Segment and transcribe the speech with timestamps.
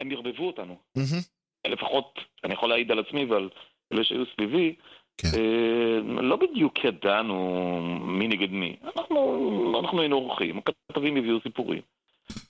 [0.00, 0.76] הם ערבבו אותנו.
[0.96, 1.20] מהמם.
[1.66, 3.48] לפחות, אני יכול להעיד על עצמי ועל
[3.92, 4.74] אלה שהיו סביבי,
[5.18, 5.28] כן.
[5.34, 8.76] אה, לא בדיוק ידענו מי נגד מי.
[8.96, 11.80] אנחנו, אנחנו היינו אורחים, הכתבים הביאו סיפורים.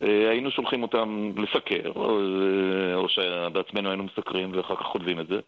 [0.03, 5.27] אה, היינו שולחים אותם לסקר, או, אה, או שבעצמנו היינו מסקרים ואחר כך כותבים את
[5.27, 5.41] זה.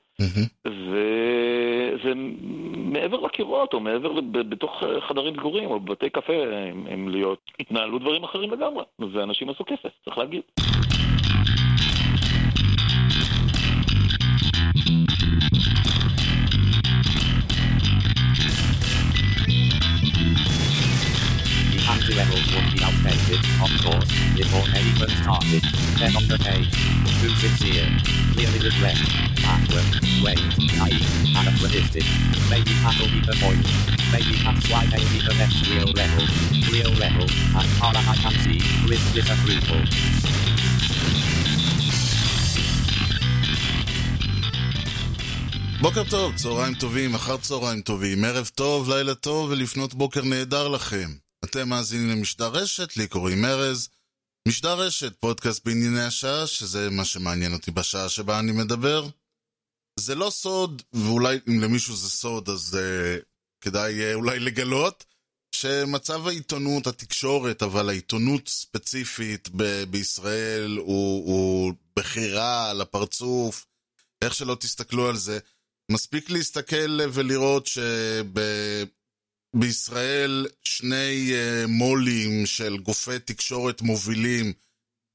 [0.67, 2.13] וזה
[2.77, 8.25] מעבר לקירות, או מעבר, בתוך חדרים סגורים, או בבתי קפה, הם, הם להיות, התנהלו דברים
[8.25, 8.85] אחרים לגמרי.
[9.13, 10.43] ואנשים עשו כסף, צריך להגיד.
[22.20, 25.64] The anti-rebels would be outdated, of course, before they even started.
[25.96, 26.76] Then on the page,
[27.24, 27.88] too sincere,
[28.36, 29.00] clearly regret,
[29.40, 29.88] backward,
[30.20, 30.44] wait,
[30.76, 31.08] naive,
[31.40, 32.04] anachronistic.
[32.52, 33.64] Maybe that'll be the point.
[34.12, 36.26] Maybe that's why they be the next real rebel.
[36.68, 38.60] Real rebel, as far as I can see,
[38.92, 39.88] with disapproval.
[45.82, 51.26] בוקר טוב, צהריים טובים, אחר צהריים טובים, ערב טוב, לילה טוב ולפנות בוקר נהדר לכם.
[51.51, 53.89] אתם מאזינים למשדר רשת, לי קוראים ארז.
[54.49, 59.09] משדר רשת, פודקאסט בענייני השעה, שזה מה שמעניין אותי בשעה שבה אני מדבר.
[59.99, 63.25] זה לא סוד, ואולי אם למישהו זה סוד, אז uh,
[63.61, 65.05] כדאי uh, אולי לגלות,
[65.55, 73.67] שמצב העיתונות, התקשורת, אבל העיתונות ספציפית ב- בישראל הוא, הוא בחירה על הפרצוף,
[74.25, 75.39] איך שלא תסתכלו על זה.
[75.91, 77.67] מספיק להסתכל ולראות
[79.57, 84.53] שבישראל שני אה, מו"לים של גופי תקשורת מובילים,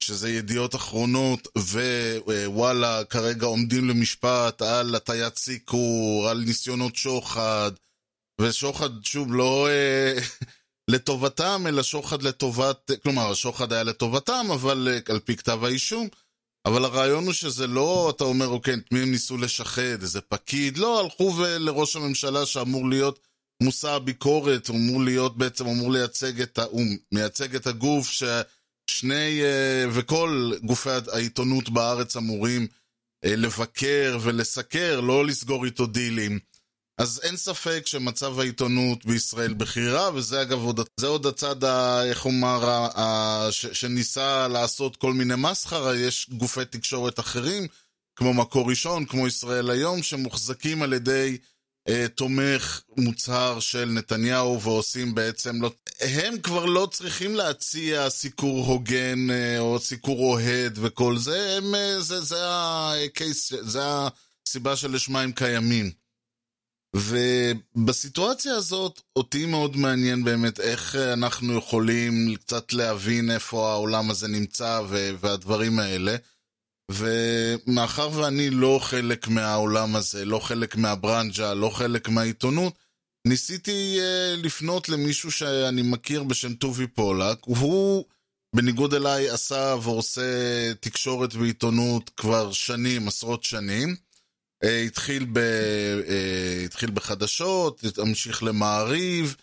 [0.04, 7.72] שזה ידיעות אחרונות ווואלה, כרגע עומדים למשפט על הטיית סיקור, על ניסיונות שוחד,
[8.42, 10.14] ושוחד, שוב, לא אה,
[10.92, 16.08] לטובתם, אלא שוחד לטובת, כלומר, השוחד היה לטובתם, אבל אה, על פי כתב האישום.
[16.66, 20.78] אבל הרעיון הוא שזה לא, אתה אומר, אוקיי, את מי הם ניסו לשחד, איזה פקיד,
[20.78, 23.20] לא, הלכו לראש הממשלה שאמור להיות
[23.64, 26.64] מושא הביקורת, הוא אמור להיות בעצם, אמור לייצג את ה...
[26.64, 32.68] הוא מייצג את הגוף ששני, אה, וכל גופי העיתונות בארץ אמורים
[33.26, 36.40] אה, לבקר ולסקר, לא לסגור איתו דילים.
[36.98, 42.26] אז אין ספק שמצב העיתונות בישראל בכירה, וזה אגב עוד, זה עוד הצד, ה, איך
[42.26, 47.68] אומר, ה, ה, ש, שניסה לעשות כל מיני מסחרה, יש גופי תקשורת אחרים,
[48.16, 51.38] כמו מקור ראשון, כמו ישראל היום, שמוחזקים על ידי
[52.16, 55.72] תומך מוצהר של נתניהו, ועושים בעצם לא...
[56.00, 62.02] הם כבר לא צריכים להציע סיקור הוגן, אה, או סיקור אוהד וכל זה, הם, אה,
[62.02, 63.82] זה, זה, הקייס, זה
[64.48, 65.92] הסיבה שלשמה הם קיימים.
[66.96, 74.82] ובסיטואציה הזאת, אותי מאוד מעניין באמת איך אנחנו יכולים קצת להבין איפה העולם הזה נמצא
[75.20, 76.16] והדברים האלה.
[76.92, 82.74] ומאחר ואני לא חלק מהעולם הזה, לא חלק מהברנז'ה, לא חלק מהעיתונות,
[83.28, 88.06] ניסיתי uh, לפנות למישהו שאני מכיר בשם טובי פולק, הוא,
[88.56, 90.22] בניגוד אליי, עשה ועושה
[90.80, 93.96] תקשורת ועיתונות כבר שנים, עשרות שנים.
[94.64, 99.36] Uh, התחיל, ב, uh, התחיל בחדשות, המשיך למעריב,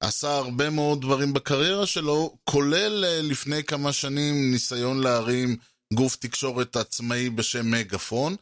[0.00, 5.56] עשה הרבה מאוד דברים בקריירה שלו, כולל uh, לפני כמה שנים ניסיון להרים
[5.94, 8.36] גוף תקשורת עצמאי בשם מגפון.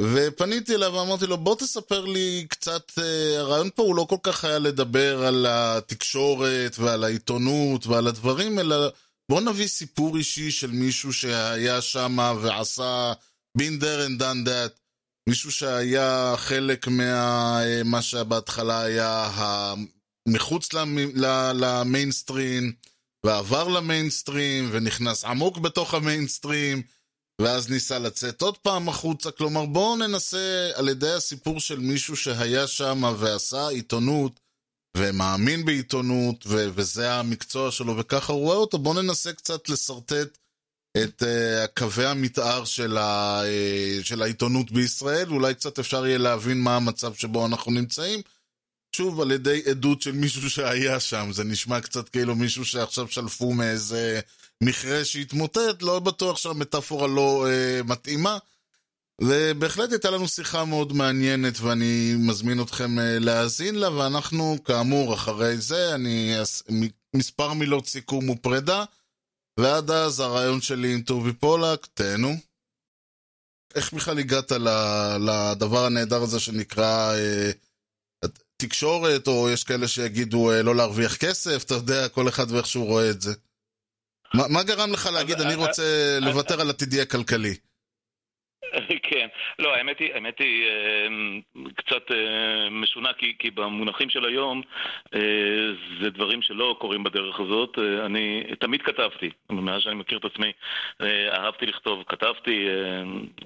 [0.00, 3.02] ופניתי אליו ואמרתי לו, בוא תספר לי קצת, uh,
[3.38, 8.76] הרעיון פה הוא לא כל כך היה לדבר על התקשורת ועל העיתונות ועל הדברים, אלא
[9.30, 13.12] בוא נביא סיפור אישי של מישהו שהיה שם ועשה
[13.58, 14.80] been there and done that.
[15.28, 19.30] מישהו שהיה חלק ממה שבהתחלה היה
[20.28, 20.68] מחוץ
[21.54, 22.72] למיינסטרים,
[23.26, 26.82] ועבר למיינסטרים, ונכנס עמוק בתוך המיינסטרים,
[27.40, 29.30] ואז ניסה לצאת עוד פעם החוצה.
[29.30, 34.40] כלומר, בואו ננסה על ידי הסיפור של מישהו שהיה שם ועשה עיתונות,
[34.96, 40.38] ומאמין בעיתונות, ו- וזה המקצוע שלו, וככה הוא רואה אותו, בואו ננסה קצת לשרטט
[40.96, 41.26] את uh,
[41.78, 47.14] קווי המתאר של, ה, uh, של העיתונות בישראל, ואולי קצת אפשר יהיה להבין מה המצב
[47.14, 48.20] שבו אנחנו נמצאים.
[48.96, 53.52] שוב, על ידי עדות של מישהו שהיה שם, זה נשמע קצת כאילו מישהו שעכשיו שלפו
[53.52, 54.20] מאיזה
[54.62, 58.38] מכרה שהתמוטט, לא בטוח שהמטאפורה לא uh, מתאימה.
[59.20, 65.56] ובהחלט הייתה לנו שיחה מאוד מעניינת, ואני מזמין אתכם uh, להאזין לה, ואנחנו, כאמור, אחרי
[65.56, 66.34] זה, אני...
[67.16, 68.84] מספר מילות סיכום ופרידה.
[69.58, 72.34] ועד אז הרעיון שלי עם טובי פולק, תהנו.
[73.74, 74.52] איך בכלל הגעת
[75.20, 77.50] לדבר הנהדר הזה שנקרא אה,
[78.62, 82.86] תקשורת, או יש כאלה שיגידו אה, לא להרוויח כסף, אתה יודע, כל אחד ואיך שהוא
[82.86, 83.34] רואה את זה.
[84.34, 87.54] מה, מה גרם לך להגיד, אני אז- רוצה אז- לוותר על עתידי הכלכלי?
[89.10, 89.28] כן,
[89.58, 91.06] לא, האמת היא, האמת היא אה,
[91.76, 94.62] קצת אה, משונה, כי, כי במונחים של היום
[95.14, 95.20] אה,
[96.00, 97.78] זה דברים שלא קורים בדרך הזאת.
[98.06, 100.52] אני תמיד כתבתי, מאז שאני מכיר את עצמי,
[101.02, 102.68] אה, אהבתי לכתוב, כתבתי,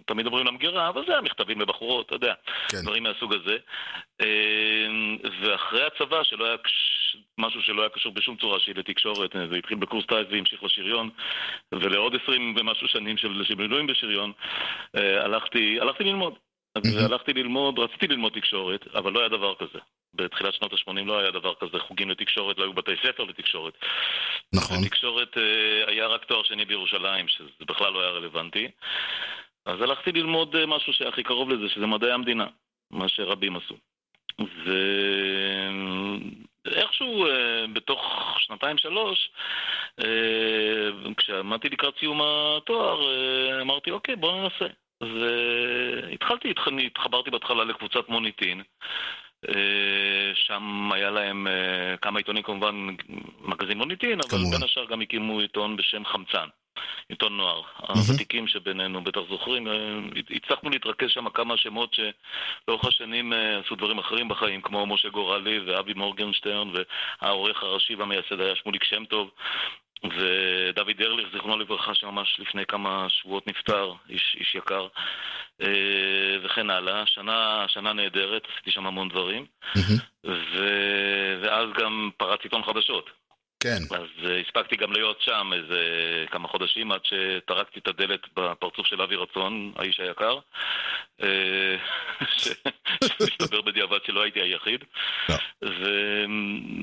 [0.06, 2.34] תמיד אומרים למגירה, אבל זה היה מכתבים לבחורות, אתה יודע,
[2.68, 2.78] כן.
[2.82, 3.56] דברים מהסוג הזה.
[5.40, 6.56] ואחרי הצבא, שלא היה.
[7.38, 11.10] משהו שלא היה קשור בשום צורה שהיא לתקשורת, זה התחיל בקורס טייס והמשיך לשריון,
[11.72, 14.32] ולעוד עשרים ומשהו שנים של מילואים בשריון,
[14.96, 16.34] אה, הלכתי, הלכתי ללמוד.
[16.74, 17.12] אז מהמם.
[17.12, 19.78] הלכתי ללמוד, רציתי ללמוד תקשורת, אבל לא היה דבר כזה.
[20.14, 23.74] בתחילת שנות ה-80 לא היה דבר כזה, חוגים לתקשורת, לא היו בתי ספר לתקשורת.
[24.52, 24.82] נכון.
[24.82, 28.68] בתקשורת אה, היה רק תואר שני בירושלים, שזה בכלל לא היה רלוונטי.
[29.66, 32.46] אז הלכתי ללמוד אה, משהו שהכי קרוב לזה, שזה מדעי המדינה,
[32.90, 33.76] מה שרבים עשו.
[34.38, 38.00] ואיכשהו אה, בתוך
[38.38, 39.30] שנתיים-שלוש,
[40.04, 44.66] אה, כשעמדתי לקראת סיום התואר, אה, אמרתי, אוקיי, בוא ננסה.
[45.00, 48.62] והתחלתי, התח- התחברתי בהתחלה לקבוצת מוניטין.
[49.48, 49.54] אה,
[50.34, 52.86] שם היה להם אה, כמה עיתונים כמובן,
[53.40, 54.38] מגזין מוניטין, אבל.
[54.50, 56.46] בין השאר גם הקימו עיתון בשם חמצן.
[57.08, 57.62] עיתון נוער.
[57.76, 59.98] הוותיקים שבינינו בטח זוכרים, אה,
[60.30, 65.60] הצלחנו להתרכז שם כמה שמות שלאורך השנים אה, עשו דברים אחרים בחיים, כמו משה גורלי
[65.66, 66.68] ואבי מורגנשטרן,
[67.22, 69.30] והעורך הראשי והמייסד היה שמוליק שם טוב.
[70.04, 74.86] ודוד ארליך, זיכרונו לברכה, שממש לפני כמה שבועות נפטר, איש, איש יקר,
[75.62, 77.06] אה, וכן הלאה.
[77.06, 79.46] שנה, שנה נהדרת, עשיתי שם המון דברים,
[79.76, 79.98] מהמם.
[80.24, 80.58] ו...
[81.42, 83.10] ואז גם פרץ עיתון חדשות.
[83.62, 83.96] כן.
[83.96, 85.78] אז uh, הספקתי גם להיות שם איזה
[86.30, 90.38] כמה חודשים עד שטרקתי את הדלת בפרצוף של אבי רצון, האיש היקר,
[91.22, 91.76] אה,
[92.38, 94.84] שמסתבר בדיעבד שלא הייתי היחיד.
[95.28, 95.34] לא.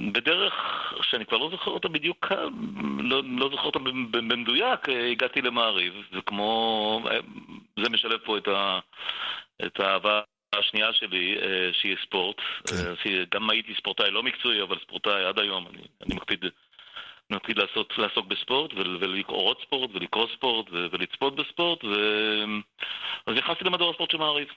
[0.10, 0.54] ובדרך
[1.02, 2.32] שאני כבר לא זוכר אותה בדיוק,
[3.00, 3.80] לא, לא זוכר אותה
[4.12, 7.02] במדויק, אה, הגעתי למעריב, וכמו...
[7.12, 7.20] אה,
[7.84, 8.80] זה משלב פה את, ה,
[9.66, 10.22] את האהבה
[10.54, 11.38] השנייה שלי,
[11.72, 12.38] שהיא ספורט.
[12.68, 12.94] כן.
[13.32, 15.68] גם הייתי ספורטאי לא מקצועי, אבל ספורטאי עד היום.
[15.68, 16.46] אני, אני מקפיד,
[17.30, 21.94] מקפיד לעשות, לעסוק בספורט, ול- ולקרוא ספורט, ולקרוא ספורט, ולצפות בספורט, ו...
[23.28, 24.48] אז נכנסתי למדור הספורט של מעריב.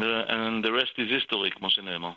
[0.00, 2.10] And the rest is history, כמו שנאמר.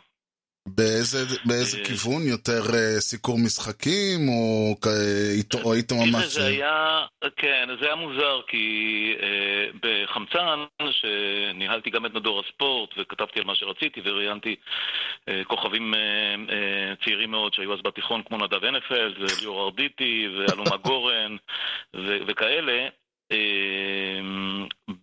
[0.66, 2.22] באיזה, באיזה אה, כיוון?
[2.22, 4.86] יותר אה, סיקור משחקים, או, כ-
[5.38, 6.24] איתו- או היית תראה, ממש...
[6.24, 6.98] זה היה,
[7.36, 8.66] כן, זה היה מוזר, כי
[9.22, 14.56] אה, בחמצן, שניהלתי גם את מדור הספורט, וכתבתי על מה שרציתי, וראיינתי
[15.28, 16.00] אה, כוכבים אה,
[16.54, 21.36] אה, צעירים מאוד שהיו אז בתיכון, כמו נדב הנפלד, וליאור ארדיטי, ואלומה גורן,
[22.06, 22.88] ו- וכאלה.
[23.32, 24.20] אה,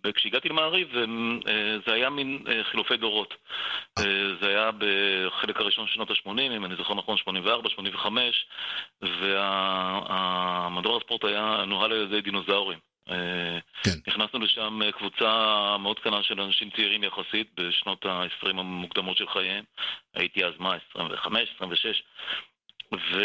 [0.06, 3.34] וכשהגעתי למעריב, אה, זה היה מין אה, חילופי דורות.
[3.98, 4.04] אה,
[4.40, 8.46] זה היה בחלק הראשון של שנות ה-80, אם אני זוכר נכון, 84, 85,
[9.02, 12.78] והמדור הספורט היה נוהל על ידי דינוזאורים.
[13.82, 13.90] כן.
[14.06, 19.64] נכנסנו לשם קבוצה מאוד קטנה של אנשים צעירים יחסית, בשנות ה-20 המוקדמות של חייהם.
[20.14, 22.02] הייתי אז, מה, 25, 26,
[22.92, 23.20] ו...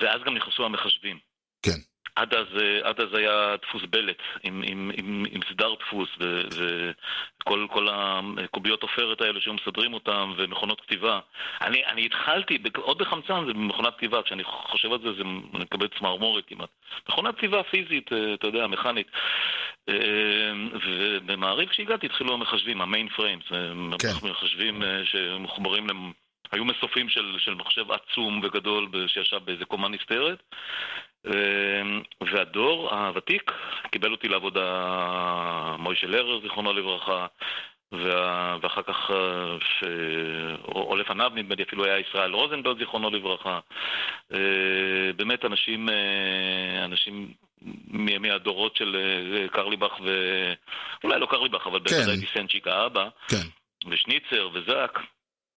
[0.00, 1.18] ואז גם נכנסו המחשבים.
[1.62, 1.93] כן.
[2.16, 2.46] עד אז,
[2.82, 9.20] עד אז היה דפוס בלט, עם, עם, עם, עם סדר דפוס, וכל כל הקוביות עופרת
[9.20, 11.20] האלה שהיו מסדרים אותם, ומכונות כתיבה.
[11.60, 15.88] אני, אני התחלתי, עוד בחמצן זה מכונת כתיבה, כשאני חושב על זה, זה אני מקבל
[15.98, 16.68] צמרמורת כמעט.
[17.08, 19.06] מכונת כתיבה פיזית, אה, אתה יודע, מכנית.
[19.88, 19.94] אה,
[20.86, 23.44] ובמעריב כשהגעתי התחילו המחשבים, ה mainframes,
[23.98, 24.28] כן.
[24.28, 26.12] מחשבים אה, שמחוברים למ...
[26.54, 30.42] היו מסופים של, של מחשב עצום וגדול שישב באיזה קומה נסתרת.
[31.26, 31.82] אה,
[32.32, 33.52] והדור הוותיק
[33.90, 37.26] קיבל אותי לעבודה מוישה לרר, זיכרונו לברכה,
[37.92, 39.84] וה, ואחר כך, אה, ש...
[40.64, 43.58] או, או לפניו נדמה לי אפילו היה ישראל רוזנברג, זיכרונו לברכה.
[44.32, 44.38] אה,
[45.16, 47.34] באמת אנשים, אה, אנשים
[47.86, 48.96] מ- מהדורות של
[49.52, 50.08] קרליבך ו...
[51.04, 51.96] אולי לא קרליבך, אבל כן.
[51.96, 53.46] בוודאי דיסנצ'יק האבא, כן,
[53.90, 54.98] ושניצר וזק.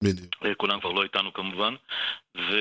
[0.03, 0.35] בדיוק.
[0.45, 1.75] אה, כולם כבר לא איתנו כמובן,
[2.37, 2.57] ו...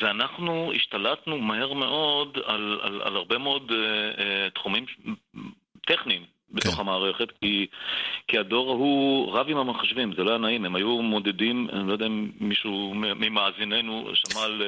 [0.00, 4.86] ואנחנו השתלטנו מהר מאוד על, על, על הרבה מאוד uh, uh, תחומים
[5.86, 6.80] טכניים בתוך כן.
[6.80, 7.66] המערכת, כי,
[8.28, 11.92] כי הדור ההוא רב עם המחשבים, זה לא היה נעים, הם היו מודדים, אני לא
[11.92, 14.62] יודע אם מישהו ממאזיננו שמע על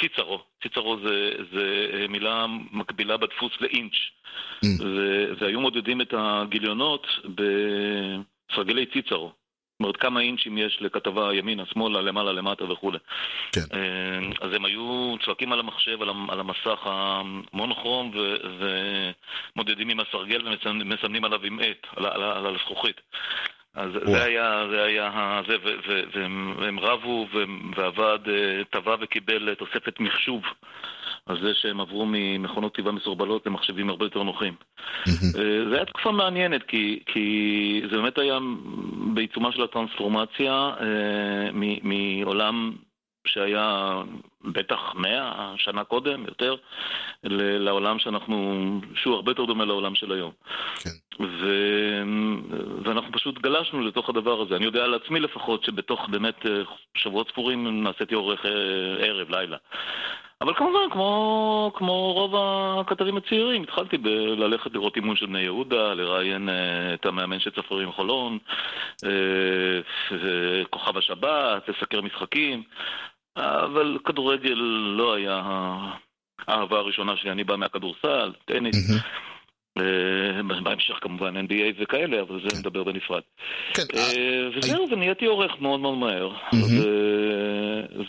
[0.00, 3.94] ציצרו, ציצרו זה, זה מילה מקבילה בדפוס לאינץ',
[4.64, 4.82] Mm.
[4.82, 9.32] ו- והיו מודדים את הגיליונות בסרגלי ציצרו.
[9.80, 12.98] זאת אומרת, כמה אינצ'ים יש לכתבה ימינה, שמאלה, למעלה, למטה וכולי.
[13.52, 13.60] כן.
[13.72, 18.12] אה, אז הם היו צועקים על המחשב, על המ- על המסך המונוכרום,
[18.58, 23.00] ומודדים עם הסרגל ומסמנים עליו עם עט, על על על הזכוכית.
[23.74, 23.90] אז.
[24.04, 25.56] זה היה, זה היה, זה,
[26.58, 27.26] והם רבו,
[27.76, 30.42] והוועד אה, תבע וקיבל תוספת מחשוב
[31.26, 34.54] על זה שהם עברו ממכונות כתיבה מסורבלות למחשבים הרבה יותר נוחים.
[35.08, 38.38] אה, זו הייתה תקופה מעניינת, כי, כי זה באמת היה
[39.14, 41.50] בעיצומה של הטרנספורמציה אה,
[41.82, 42.72] מעולם
[43.26, 43.94] שהיה
[44.44, 46.56] בטח מאה שנה קודם, יותר,
[47.22, 50.32] לעולם שאנחנו, שהוא הרבה יותר דומה לעולם של היום.
[50.82, 50.90] כן.
[51.20, 51.48] ו...
[52.84, 54.56] ואנחנו פשוט גלשנו לתוך הדבר הזה.
[54.56, 56.62] אני יודע על עצמי לפחות שבתוך באמת אה,
[56.94, 58.44] שבועות ספורים נעשיתי עורך
[58.98, 59.56] ערב, לילה.
[60.42, 66.48] אבל כמובן, כמו, כמו רוב הכתבים הצעירים, התחלתי בללכת לראות אימון של בני יהודה, לראיין
[66.48, 68.38] אה, את המאמן של צפרים חולון,
[69.04, 70.20] אה,
[70.70, 72.62] כוכב השבת, לסקר משחקים,
[73.36, 74.54] אבל כדורגל
[74.96, 75.42] לא היה
[76.48, 78.90] האהבה הראשונה שלי, אני בא מהכדורסל, טניס.
[78.90, 79.00] מהמם.
[80.62, 83.22] בהמשך כמובן NBA וכאלה, אבל זה נדבר בנפרד.
[83.74, 86.32] כן, אה, אה, וזהו, ונהייתי עורך מאוד מאוד מהר.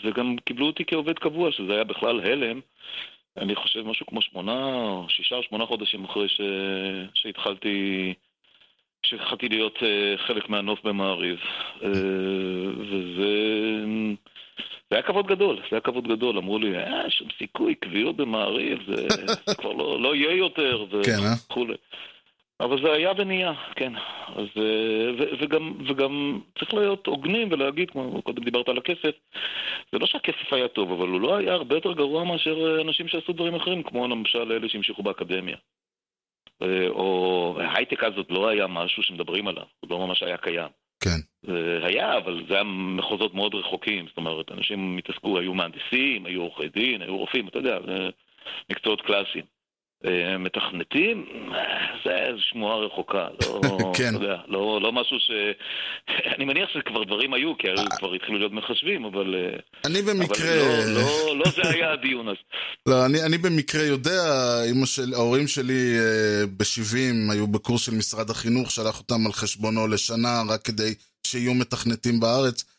[0.04, 2.60] וגם קיבלו אותי כעובד קבוע, שזה היה בכלל הלם.
[3.36, 6.40] אני חושב משהו כמו שמונה, או שישה או שמונה חודשים אחרי ש...
[7.14, 8.14] שהתחלתי,
[9.02, 11.38] שהתחלתי להיות אה, חלק מהנוף במעריב.
[12.78, 13.84] וזה...
[14.92, 16.38] זה היה כבוד גדול, זה היה כבוד גדול.
[16.38, 19.08] אמרו לי, אה, שום סיכוי, קביעות במעריב, זה,
[19.46, 21.34] זה כבר לא, לא יהיה יותר, כן, אה?
[21.50, 21.74] וכולי.
[22.60, 23.92] אבל זה היה ונהיה, כן.
[24.36, 29.14] אז, אה, ו- וגם, וגם צריך להיות הוגנים ולהגיד, כמו קודם דיברת על הכסף,
[29.92, 33.08] זה לא שהכסף היה טוב, אבל הוא לא היה הרבה יותר גרוע מאשר אה, אנשים
[33.08, 35.56] שעשו דברים אחרים, כמו למשל אלה שהמשיכו באקדמיה.
[36.62, 40.81] אה, או הייטק אז עוד לא היה משהו שמדברים עליו, הוא לא ממש היה קיים.
[41.02, 41.20] כן.
[41.42, 42.62] זה היה, אבל זה היה
[42.96, 47.58] מחוזות מאוד רחוקים, זאת אומרת, אנשים התעסקו, היו מהנדסים, היו עורכי דין, היו רופאים, אתה
[47.58, 47.78] יודע,
[48.70, 49.44] מקצועות קלאסיים.
[50.06, 51.26] אה, מתכנתים,
[52.04, 53.60] זה שמועה רחוקה, לא,
[53.98, 54.10] כן.
[54.14, 55.30] יודע, לא, לא משהו ש...
[56.36, 59.34] אני מניח שכבר דברים היו, כי הרי כבר התחילו להיות מחשבים, אבל...
[59.34, 60.56] אה, אני אבל במקרה...
[60.56, 62.36] לא, לא, לא זה היה הדיון אז.
[62.88, 64.22] לא, אני, אני במקרה יודע,
[64.86, 70.42] של, ההורים שלי אה, ב-70 היו בקורס של משרד החינוך, שלח אותם על חשבונו לשנה
[70.48, 70.94] רק כדי
[71.26, 72.71] שיהיו מתכנתים בארץ.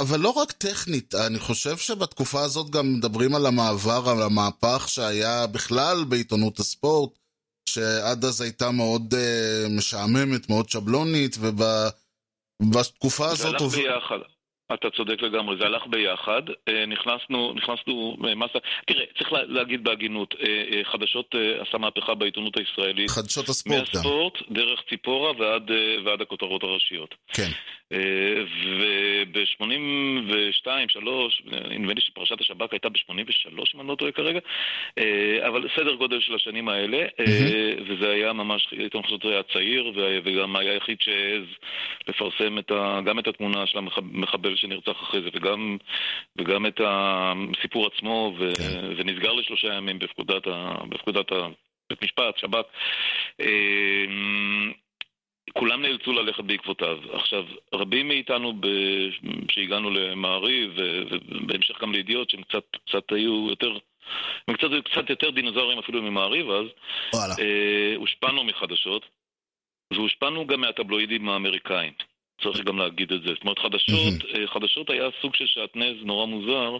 [0.00, 5.46] אבל לא רק טכנית, אני חושב שבתקופה הזאת גם מדברים על המעבר, על המהפך שהיה
[5.46, 7.10] בכלל בעיתונות הספורט,
[7.68, 11.36] שעד אז הייתה מאוד אה, משעממת, מאוד שבלונית,
[12.60, 13.50] ובתקופה זה הזאת...
[13.50, 14.18] הלך עובר- ביחד.
[14.74, 16.42] אתה צודק לגמרי, זה הלך ביחד.
[16.68, 18.58] אה, נכנסנו, נכנסנו אה, מסה...
[18.86, 20.34] תראה, צריך לה- להגיד בהגינות,
[20.92, 21.34] חדשות
[21.68, 23.10] עשה מהפכה בעיתונות הישראלית.
[23.10, 25.70] חדשות הספורט גם, מהספורט, דרך ציפורה ועד,
[26.06, 27.14] ועד הכותרות הראשיות.
[27.32, 27.50] כן.
[29.32, 34.38] וב-82, 3, נדמה לי שפרשת השב"כ הייתה ב-83, אם אני לא טועה כרגע,
[34.98, 39.92] אה, אבל סדר גודל של השנים האלה, אה, וזה היה ממש, עיתון חדשות היה צעיר,
[40.24, 41.44] וגם היה היחיד שהעז
[42.08, 45.76] לפרסם את ה, גם את התמונה של המחבל שנרצח אחרי זה, וגם,
[46.36, 48.84] וגם את הסיפור עצמו, ו, כן.
[48.96, 51.48] ונסגר לשלושה ימים בפקודת, ה, בפקודת ה,
[51.90, 52.66] בית משפט, שב"כ.
[55.58, 56.98] כולם נאלצו ללכת בעקבותיו.
[57.12, 57.44] עכשיו,
[57.74, 58.66] רבים מאיתנו ב...
[59.50, 63.78] שהגענו למעריב, ובהמשך גם לידיעות, שהם קצת, קצת היו יותר,
[64.48, 66.66] הם קצת, קצת יותר דינוזאורים אפילו ממעריב אז,
[67.14, 67.34] וואלה.
[67.38, 69.06] אה, הושפענו מחדשות,
[69.92, 71.92] והושפענו גם מהטבלואידים האמריקאים.
[72.42, 73.28] צריך גם להגיד את זה.
[73.28, 76.76] זאת אומרת, חדשות, אה, חדשות היה סוג של שעטנז נורא מוזר,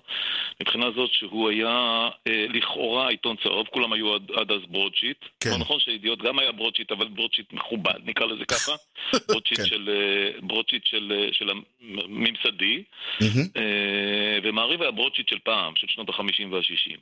[0.61, 5.19] מבחינה זאת שהוא היה אה, לכאורה עיתון צהוב, כולם היו עד, עד אז broadsheet.
[5.41, 5.51] כן.
[5.51, 8.73] לא נכון שידיעות גם היה broadsheet, אבל broadsheet מכובד, נקרא לזה ככה.
[9.29, 9.67] broadsheet כן.
[9.67, 12.83] של, אה, broadsheet של, אה, של הממסדי,
[13.21, 13.49] מהמם.
[13.57, 16.99] אה, ומעריב היה ברודשיט של פעם, של שנות ה-50 וה-60.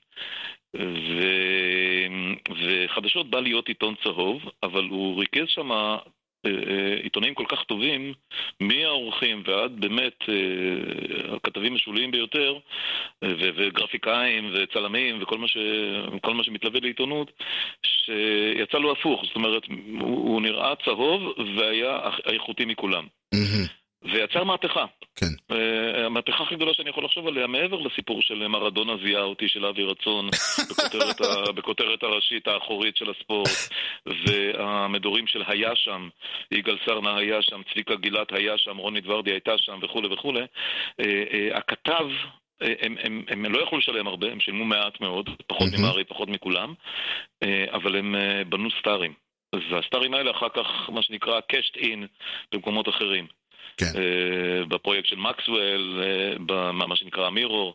[0.77, 1.23] ו...
[2.51, 5.99] וחדשות בא להיות עיתון צהוב, אבל הוא ריכז שם אה, אה,
[7.03, 8.13] עיתונאים כל כך טובים,
[8.61, 12.59] מהעורכים ועד באמת אה, הכתבים משוליים ביותר,
[13.23, 15.57] אה, וגרפיקאים וצלמים וכל מה, ש...
[16.35, 17.31] מה שמתלווה לעיתונות,
[17.83, 19.63] שיצא לו הפוך, זאת אומרת,
[20.01, 21.23] הוא, נראה צהוב
[21.57, 23.07] והיה איכותי מכולם.
[24.05, 24.85] ויצר מהפכה.
[25.17, 25.55] כן.
[25.55, 29.67] אה, המהפכה הכי גדולה שאני יכול לחשוב עליה, מעבר לסיפור של מרדונה זיהה אותי של
[29.67, 30.29] אבי רצון,
[30.71, 33.49] בכותרת, ה, בכותרת הראשית האחורית של הספורט,
[34.07, 36.09] והמדורים של היה שם,
[36.51, 40.41] יגאל סרנה היה שם, צביקה גילת היה שם, רונית ורדי הייתה שם וכולי וכולי,
[41.01, 42.07] אה, אה, הכתב...
[42.63, 45.85] אה, הם, הם, הם לא יכלו לשלם הרבה, הם שילמו מעט מאוד, פחות מהמם.
[45.85, 46.75] ממערי, פחות מכולם,
[47.73, 48.15] אבל הם
[48.49, 49.13] בנו סטארים.
[49.53, 51.99] אז הסטארים האלה אחר כך, מה שנקרא, cashed in
[52.53, 53.27] במקומות אחרים.
[53.77, 53.87] כן.
[53.97, 57.75] אה, בפרויקט של מקסוול, אה, במה שנקרא אמירו,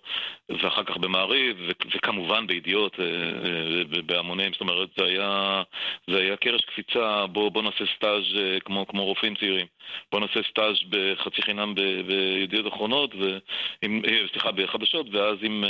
[0.50, 1.58] ואחר כך במעריב,
[1.96, 5.62] וכמובן בידיעות, אה, בהמונים, זאת אומרת, זה היה,
[6.10, 8.24] זה היה קרש קפיצה, בוא, בוא נעשה סטאז'
[8.66, 9.66] כמו, כמו רופאים צעירים.
[10.12, 14.02] בוא נעשה סטאז' בחצי חינם ב- בידיעות אחרונות, ועם,
[14.32, 15.64] סליחה, בחדשות, ואז אם,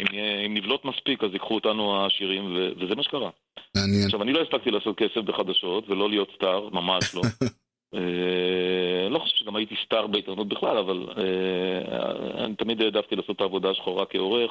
[0.00, 0.06] אם,
[0.46, 3.30] אם נבלוט מספיק, אז ייקחו אותנו העשירים, וזה מה שקרה.
[3.76, 4.04] מעניין.
[4.04, 7.22] עכשיו, אני לא הספקתי לעשות כסף בחדשות, ולא להיות סטאר, ממש לא.
[7.94, 13.40] אה, לא חושב שגם הייתי סטאר בעיתונות בכלל, אבל אה, אני תמיד העדפתי לעשות את
[13.40, 14.50] העבודה השחורה כעורך.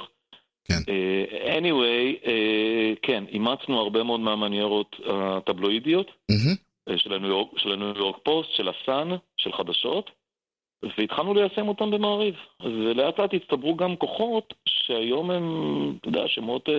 [0.66, 0.74] כן.
[0.90, 2.28] אה, anyway,
[3.02, 6.56] כן, אימצנו הרבה מאוד מהמניירות הטבלואידיות מהמם.
[6.98, 10.12] של הניו יורק- של הניו יורק פוסט, של הסאן, של חדשות,
[10.98, 12.36] והתחלנו ליישם אותם במעריב.
[12.64, 15.44] ולאט לאט הצטברו גם כוחות שהיום הם,
[16.00, 16.70] אתה יודע, שמות...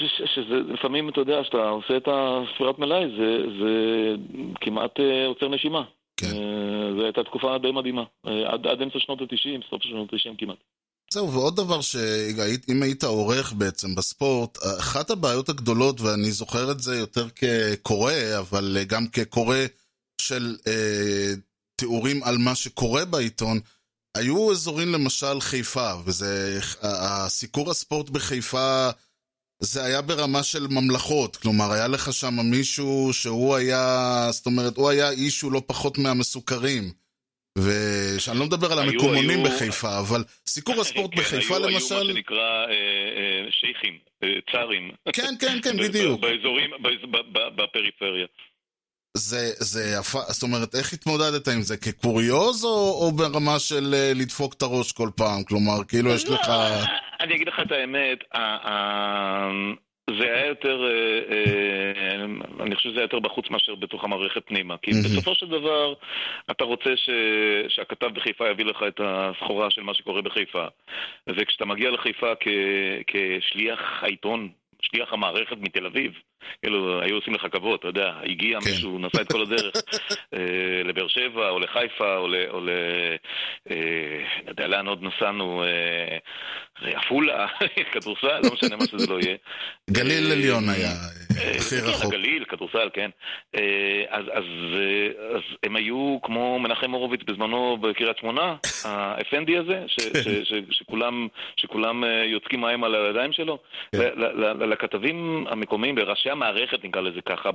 [0.00, 3.72] אה, שזה לפעמים, אתה יודע, כשאתה עושה את הספירת מלאי, זה, זה
[4.60, 5.82] כמעט אה, עוצר נשימה.
[6.16, 6.26] כן.
[6.26, 8.04] אה, זו הייתה תקופה די מדהימה.
[8.26, 10.56] אה, עד, עד אמצע שנות ה-90, סוף שנות ה-90 כמעט.
[11.12, 16.96] זהו, ועוד דבר שאם היית עורך בעצם בספורט, אחת הבעיות הגדולות, ואני זוכר את זה
[16.96, 19.56] יותר כקורא, אבל גם כקורא
[20.20, 21.32] של אה,
[21.76, 23.60] תיאורים על מה שקורה בעיתון,
[24.16, 28.90] היו אזורים למשל חיפה, וזה, הסיקור הספורט בחיפה,
[29.60, 34.88] זה היה ברמה של ממלכות, כלומר היה לך שם מישהו שהוא היה, זאת אומרת, הוא
[34.90, 36.92] היה איש שהוא לא פחות מהמסוכרים.
[37.58, 41.80] ושאני לא מדבר על המקומונים היו- בחיפה, אבל סיקור הספורט כן, בחיפה היו, היו מה
[41.80, 44.90] למשל, שנקרא אה, אה, שייחים, אה, צארים.
[45.12, 46.20] כן, כן, כן, בדיוק.
[46.20, 46.70] באזורים,
[47.56, 48.26] בפריפריה.
[49.16, 51.76] זה, זה יפה, זאת אומרת, איך התמודדת עם זה?
[51.76, 52.68] כקוריוז או,
[53.02, 55.44] או ברמה של אה, לדפוק את הראש כל פעם?
[55.44, 56.48] כלומר, כאילו יש לך...
[57.20, 58.18] אני אגיד לך את האמת,
[60.10, 62.24] זה היה יותר, אה, אה,
[62.64, 64.74] אני חושב שזה היה יותר בחוץ מאשר בתוך המערכת פנימה.
[64.82, 64.90] כי.
[64.90, 65.94] בסופו של דבר,
[66.50, 67.10] אתה רוצה ש-
[67.74, 70.64] שהכתב בחיפה יביא לך את הסחורה של מה שקורה בחיפה.
[71.28, 72.48] וכשאתה מגיע לחיפה כ-
[73.06, 74.48] כשליח העיתון,
[74.82, 76.12] שליח המערכת מתל אביב,
[76.62, 78.70] כאילו, היו עושים לך כבוד, אתה יודע, הגיע כן.
[78.70, 79.74] מישהו, נסע את כל הדרך
[80.34, 82.34] אה, לבאר שבע, או לחיפה, או ל...
[82.50, 82.70] או ל
[83.70, 83.76] אה,
[84.48, 86.18] יודע לאן עוד נסענו, אה,
[86.82, 87.46] עפולה,
[87.92, 89.36] כדורסל, לא משנה מה שזה לא יהיה.
[89.90, 92.14] גליל אה, עליון היה אה, אה, הכי כן, רחוק.
[92.14, 93.10] הגליל, כדורסל, כן.
[93.56, 99.82] אה, אז, אז, אה, אז הם היו כמו מנחם הורוביץ בזמנו בקריית שמונה, האפנדי הזה,
[99.86, 103.58] ש, ש, ש, שכולם, שכולם אה, יוצקים מים על הידיים שלו.
[104.76, 107.50] לכתבים המקומיים, לראשי המערכת, נקרא לזה ככה,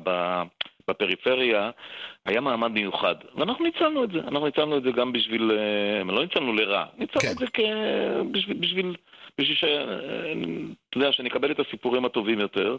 [0.88, 1.70] בפריפריה,
[2.26, 3.16] היה מעמד מיוחד.
[3.36, 4.20] ואנחנו ניצלנו את זה.
[4.20, 5.52] אנחנו ניצלנו את זה גם בשביל...
[5.52, 7.32] אה, לא ניצלנו לרע, ניצלנו כן.
[7.32, 7.60] את זה כ...
[8.32, 8.58] בשביל...
[8.58, 8.96] בשביל
[9.38, 9.64] בשביל ש...
[10.92, 12.78] אתה יודע, שנקבל את הסיפורים הטובים יותר,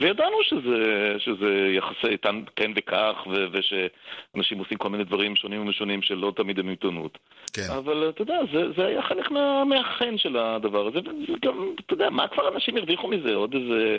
[0.00, 6.02] וידענו שזה, שזה יחסי תן, כן וכך, ו, ושאנשים עושים כל מיני דברים שונים ומשונים
[6.02, 7.18] שלא תמיד הם עיתונות.
[7.52, 7.62] כן.
[7.78, 10.98] אבל אתה יודע, זה, זה היה חלק מה, מהחן של הדבר הזה,
[11.34, 13.34] וגם, אתה יודע, מה כבר אנשים הרוויחו מזה?
[13.34, 13.96] עוד איזה,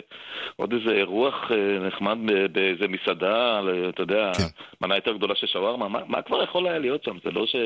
[0.56, 2.18] עוד איזה אירוח אה, נחמד
[2.52, 4.44] באיזה מסעדה, אתה יודע, כן.
[4.80, 7.16] מנה יותר גדולה של שווארמה, מה, מה כבר יכול היה להיות שם?
[7.24, 7.56] זה לא ש...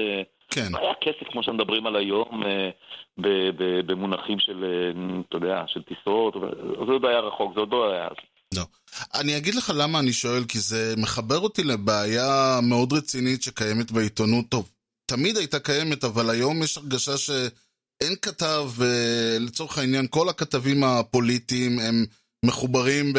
[0.50, 0.72] כן.
[0.72, 2.70] לא היה כסף כמו שמדברים על היום אה,
[3.86, 6.34] במונחים של, אה, אתה יודע, של טיסות,
[6.86, 8.16] זה עוד היה רחוק, זה עוד לא היה אז.
[8.54, 8.64] לא.
[9.14, 14.44] אני אגיד לך למה אני שואל, כי זה מחבר אותי לבעיה מאוד רצינית שקיימת בעיתונות.
[14.48, 14.70] טוב,
[15.06, 18.70] תמיד הייתה קיימת, אבל היום יש הרגשה שאין כתב,
[19.40, 22.04] לצורך העניין, כל הכתבים הפוליטיים הם
[22.44, 23.12] מחוברים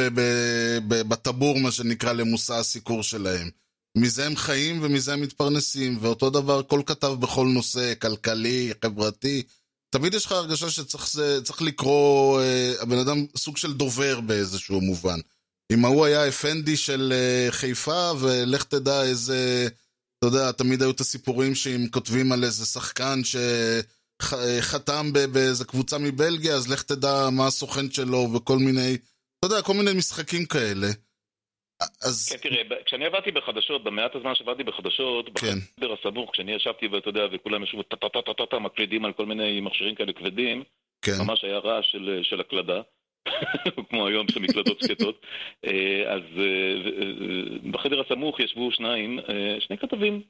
[0.88, 3.49] בטבור, מה שנקרא, למושא הסיקור שלהם.
[3.97, 9.43] מזה הם חיים ומזה הם מתפרנסים, ואותו דבר כל כתב בכל נושא, כלכלי, חברתי.
[9.91, 15.19] תמיד יש לך הרגשה שצריך לקרוא, אה, הבן אדם סוג של דובר באיזשהו מובן.
[15.73, 19.67] אם ההוא היה אפנדי של אה, חיפה, ולך תדע איזה,
[20.17, 23.21] אתה יודע, תמיד היו את הסיפורים שאם כותבים על איזה שחקן
[24.21, 28.97] שחתם באיזה קבוצה מבלגיה, אז לך תדע מה הסוכן שלו וכל מיני,
[29.39, 30.91] אתה יודע, כל מיני משחקים כאלה.
[32.02, 35.58] אז כן, תראה, כשאני עבדתי בחדשות, במעט הזמן שעבדתי בחדשות, כן.
[35.78, 40.13] בחדר הסמוך, כשאני ישבתי ואתה יודע, וכולם ישבו טה-טה-טה-טה, מקלידים על כל מיני מכשירים כאלה
[40.13, 40.63] כבדים,
[41.02, 42.82] כן, ממש היה רעש של, של הקלדה,
[43.89, 45.25] כמו היום שמקלדות שקטות.
[45.65, 49.19] אה, אז אה, אה, בחדר הסמוך ישבו שניים,
[49.60, 50.21] שני כתבים,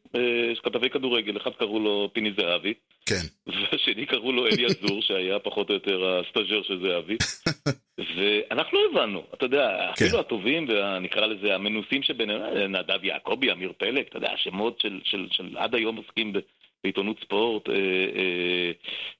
[0.63, 2.73] כתבי כדורגל, אחד קראו לו פיני זהבי,
[3.05, 7.17] כן, והשני קראו לו אלי עזור, שהיה פחות או יותר הסטאז'ר של זהבי.
[8.15, 10.05] ואנחנו לא הבנו, אתה יודע, כן.
[10.05, 15.27] אפילו הטובים, ונקרא לזה המנוסים שביניהם, נדב יעקבי, אמיר פלג, אתה יודע, שמות של, של,
[15.31, 16.39] של עד היום עוסקים ב-
[16.83, 18.71] בעיתונות ספורט, אה, אה,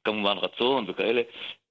[0.03, 1.21] כמובן רצון וכאלה.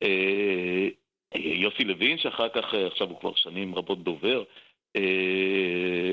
[0.03, 0.89] אה,
[1.35, 4.43] יוסי לוין, שאחר כך, אה, עכשיו הוא כבר שנים רבות דובר,
[4.97, 6.13] אה,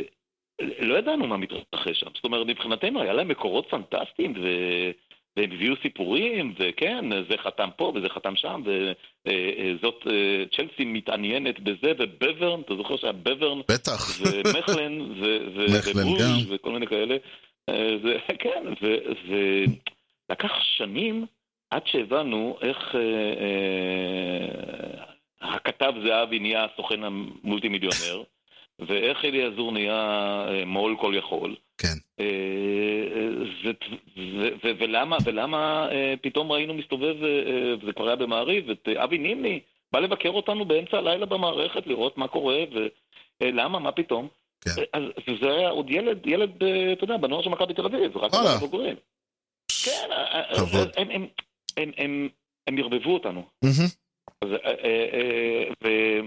[0.79, 2.09] לא ידענו מה מתרחש שם.
[2.15, 4.47] זאת אומרת, מבחינתנו היה להם מקורות פנטסטיים, ו...
[5.37, 11.91] והם הביאו סיפורים, וכן, זה חתם פה וזה חתם שם, וזאת, אה, צ'לסי מתעניינת בזה,
[11.99, 14.01] ובברן, אתה זוכר שהיה בברן, בטח.
[14.21, 16.55] ומכלן, ו- ו- מכלן וברוש, גם.
[16.55, 17.17] וכל מיני כאלה.
[18.03, 18.63] זה, כן,
[20.29, 21.25] ולקח שנים
[21.69, 23.01] עד שהבנו איך אה,
[23.41, 25.03] אה,
[25.41, 28.23] הכתב זהבי נהיה הסוכן המולטי מיליונר,
[28.79, 29.93] ואיך אלי עזור נהיה
[30.49, 31.55] אה, מו"ל כל יכול.
[31.77, 31.87] כן.
[32.19, 32.25] אה,
[33.63, 33.69] ו-
[34.17, 38.87] ו- ו- ולמה, ולמה אה, פתאום ראינו מסתובב, אה, אה, וזה כבר היה במעריב, את
[38.87, 39.59] אה, אבי נימני
[39.91, 42.57] בא לבקר אותנו באמצע הלילה במערכת, לראות מה קורה,
[43.41, 44.27] ולמה, מה פתאום?
[44.61, 44.71] כן.
[44.95, 45.01] אה, אז
[45.41, 48.57] זה היה עוד ילד, ילד, אה, אתה יודע, בנוער של מכבי תל אביב, רק וואלה.
[48.57, 48.95] בוגרים.
[49.85, 50.61] כן, אה, אה.
[50.97, 51.27] הם- הם-
[51.77, 52.29] הם- הם-
[52.67, 53.43] הם ערבבו אותנו.
[53.63, 53.87] מהמם.
[54.41, 55.07] אז, אה, אה,
[55.83, 56.19] אה,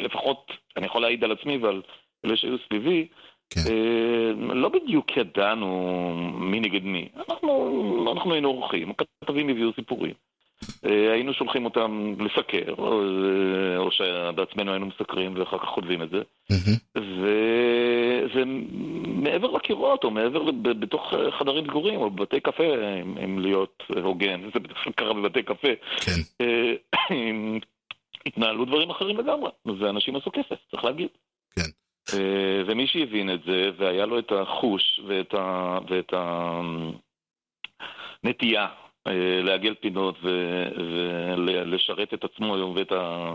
[0.00, 1.82] ולפחות, אני יכול להעיד על עצמי ועל
[2.24, 3.08] אלה שהיו סביבי,
[3.50, 3.60] כן.
[3.70, 5.68] אה, לא בדיוק ידענו
[6.34, 7.08] מי נגד מי.
[7.28, 10.14] אנחנו, אנחנו היינו אורחים, הכתבים הביאו סיפורים.
[10.86, 16.10] אה, היינו שולחים אותם לסקר, או, אה, או שבעצמנו היינו מסקרים ואחר כך כותבים את
[16.10, 16.22] זה.
[16.96, 18.42] וזה
[19.04, 22.64] מעבר לקירות, או מעבר, בתוך חדרים סגורים, או בבתי קפה,
[23.02, 25.68] אם, אם להיות הוגן, זה בדרך כלל קרה בבתי קפה.
[26.00, 26.20] כן.
[26.40, 26.74] אה,
[28.26, 31.08] התנהלו דברים אחרים לגמרי, ואנשים עשו כסף, צריך להגיד.
[31.56, 31.70] כן.
[32.66, 36.14] ומי שהבין את זה, והיה לו את החוש ואת, ה, ואת
[38.24, 38.66] הנטייה
[39.42, 43.30] לעגל פינות ולשרת את עצמו ואת, ה,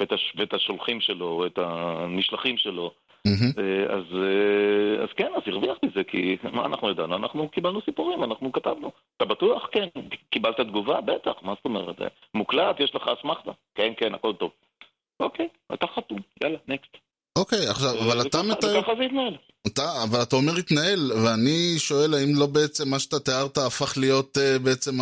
[0.00, 2.90] ואת, הש, ואת השולחים שלו, את הנשלחים שלו.
[3.26, 7.16] אה, אז, אה, אז כן, אז הרוויח מזה, כי מה אנחנו ידענו?
[7.16, 8.90] אנחנו קיבלנו סיפורים, אנחנו כתבנו.
[9.16, 9.68] אתה בטוח?
[9.72, 9.88] כן.
[10.30, 11.00] קיבלת תגובה?
[11.00, 12.02] בטח, מה זאת אומרת?
[12.02, 13.50] אה, מוקלט, יש לך אסמכתה?
[13.74, 14.50] כן, כן, הכל טוב.
[15.20, 17.05] אוקיי, אתה חתום, יאללה, נקסט.
[17.36, 18.78] אוקיי, עכשיו, אבל אתה מתאר...
[18.78, 19.36] וככה זה התנהל.
[19.66, 24.36] אתה, אבל אתה אומר התנהל, ואני שואל האם לא בעצם מה שאתה תיארת הפך להיות
[24.36, 24.98] uh, בעצם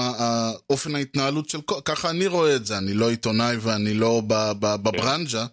[0.70, 1.58] אופן ההתנהלות של.
[1.84, 5.46] ככה אני רואה את זה, אני לא עיתונאי ואני לא ב- בברנז'ה,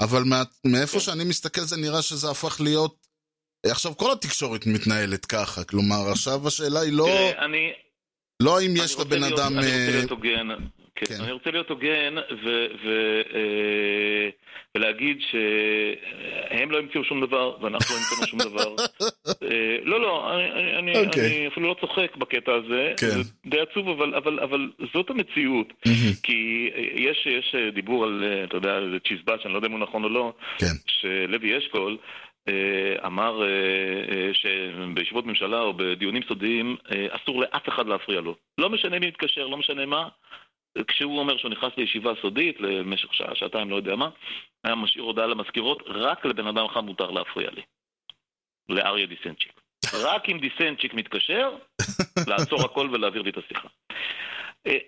[0.00, 1.00] אבל מה, מאיפה כן.
[1.00, 3.06] שאני מסתכל זה נראה שזה הפך להיות...
[3.66, 7.72] עכשיו כל התקשורת מתנהלת ככה, כלומר עכשיו השאלה היא לא, תראה, אני...
[8.42, 9.58] לא האם יש לבן אדם...
[9.58, 10.48] אני אה, רוצה להיות הוגן.
[11.06, 11.14] כן.
[11.24, 14.28] אני רוצה להיות הוגן ו- ו- אה,
[14.74, 18.74] ולהגיד שהם לא המציאו שום דבר ואנחנו לא המצאנו שום דבר.
[19.42, 21.26] אה, לא, לא, אני- אני- אני אוקיי.
[21.26, 22.92] אני אפילו לא צוחק בקטע הזה.
[23.00, 23.06] כן.
[23.06, 25.72] זה די עצוב, אבל- אבל אבל זאת המציאות.
[26.22, 29.80] כי יש יש דיבור על, אה, אתה יודע, איזה צ'יזבט, שאני לא יודע אם הוא
[29.80, 31.96] נכון או לא, כן, שלוי אשכול
[33.06, 33.42] אמר
[34.32, 36.76] שבישיבות ממשלה או בדיונים סודיים
[37.10, 38.34] אסור לאף אחד להפריע לו.
[38.58, 40.08] לא משנה מי מתקשר, לא משנה מה.
[40.84, 44.08] כשהוא אומר שהוא נכנס לישיבה סודית למשך שעה, שעתיים, לא יודע מה,
[44.64, 47.62] היה משאיר הודעה למזכירות, רק לבן אדם אחד מותר להפריע לי.
[48.68, 49.60] לאריה דיסנצ'יק.
[49.94, 51.50] רק אם דיסנצ'יק מתקשר,
[52.30, 53.68] לעצור הכל ולהעביר לי את השיחה.
[54.66, 54.78] אה,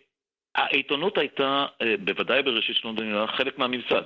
[0.55, 4.03] העיתונות הייתה, אה, בוודאי בראשית שנות המדינה, חלק מהממסד.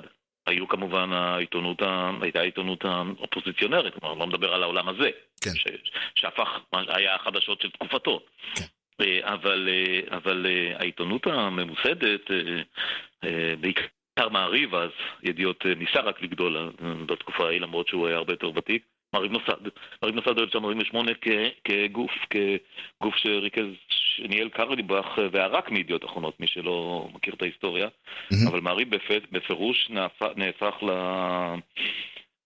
[0.46, 1.82] היו כמובן העיתונות,
[2.22, 5.50] הייתה העיתונות האופוזיציונרית, כלומר, לא מדבר על העולם הזה, כן.
[5.54, 5.66] ש,
[6.14, 8.20] שהפך, היה החדשות של תקופתו.
[8.54, 8.64] כן.
[9.00, 12.30] אה, אבל, אה, אבל אה, העיתונות הממוסדת,
[13.60, 14.90] בעיקר מעריב אז,
[15.22, 16.72] ידיעות ניסה רק לגדול
[17.06, 18.82] בתקופה ההיא, למרות שהוא היה הרבה יותר ותיק.
[19.14, 19.68] מעריב נוסד,
[20.02, 20.96] מעריב נוסד ב-1948
[21.64, 27.88] כגוף, כגוף שריכז, שניהל קרליבך וערק מידיעות אחרונות, מי שלא מכיר את ההיסטוריה.
[28.30, 28.48] מהמם.
[28.48, 30.90] אבל מעריב בפ- בפירוש נהפך, נהפך ל...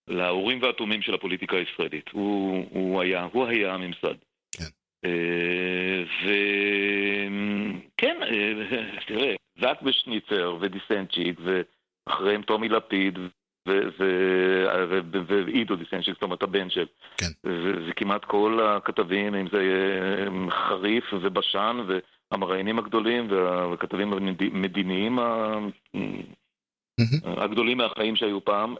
[0.07, 2.09] לאורים והתומים של הפוליטיקה הישראלית.
[2.11, 4.15] הוא, הוא, היה, הוא היה הממסד.
[5.05, 8.53] אה, וכן, אה,
[9.07, 13.19] תראה, זק ושניצר ודיסנצ'יק ואחריהם טומי לפיד
[15.27, 16.85] ועידו דיסנצ'יק, זאת אומרת הבן של.
[17.17, 17.25] כן.
[17.45, 21.77] ו- וכמעט כל הכתבים, אם זה אה, חריף ובשן
[22.31, 25.59] והמראיינים הגדולים וה- והכתבים המדיניים ה-
[25.93, 26.21] מהמם.
[27.37, 28.75] הגדולים מהחיים שהיו פעם,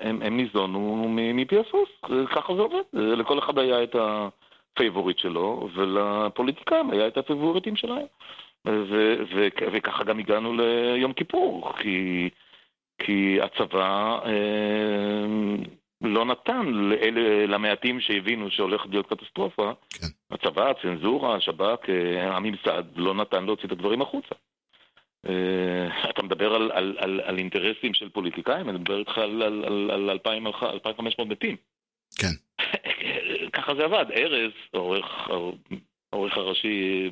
[0.00, 1.88] הם, ניזונו מפי הסוס,
[2.34, 2.82] ככה זה עובד.
[2.92, 3.96] לכל אחד היה את
[4.78, 8.06] ה favorite שלו, ולפוליטיקאים היה את הפייבוריטים שלהם.
[8.66, 12.28] אה, ו- ו- וככה גם הגענו ליום כיפור, כי,
[12.98, 15.26] כי הצבא אה,
[16.00, 20.06] לא נתן לאלה, למעטים שהבינו שהולכת להיות קטסטרופה, כן.
[20.30, 24.34] הצבא, הצנזורה, השב"כ, אה, הממסד, לא נתן להוציא את הדברים החוצה.
[25.28, 29.64] אה, אתה מדבר על, על, על, על אינטרסים של פוליטיקאים, אני מדבר איתך על, על,
[29.64, 31.56] על, על 2,000, 2,500 מתים.
[32.18, 32.47] כן.
[33.68, 34.06] ככה זה עבד.
[34.12, 34.52] ארז,
[36.12, 37.10] העורך, הראשי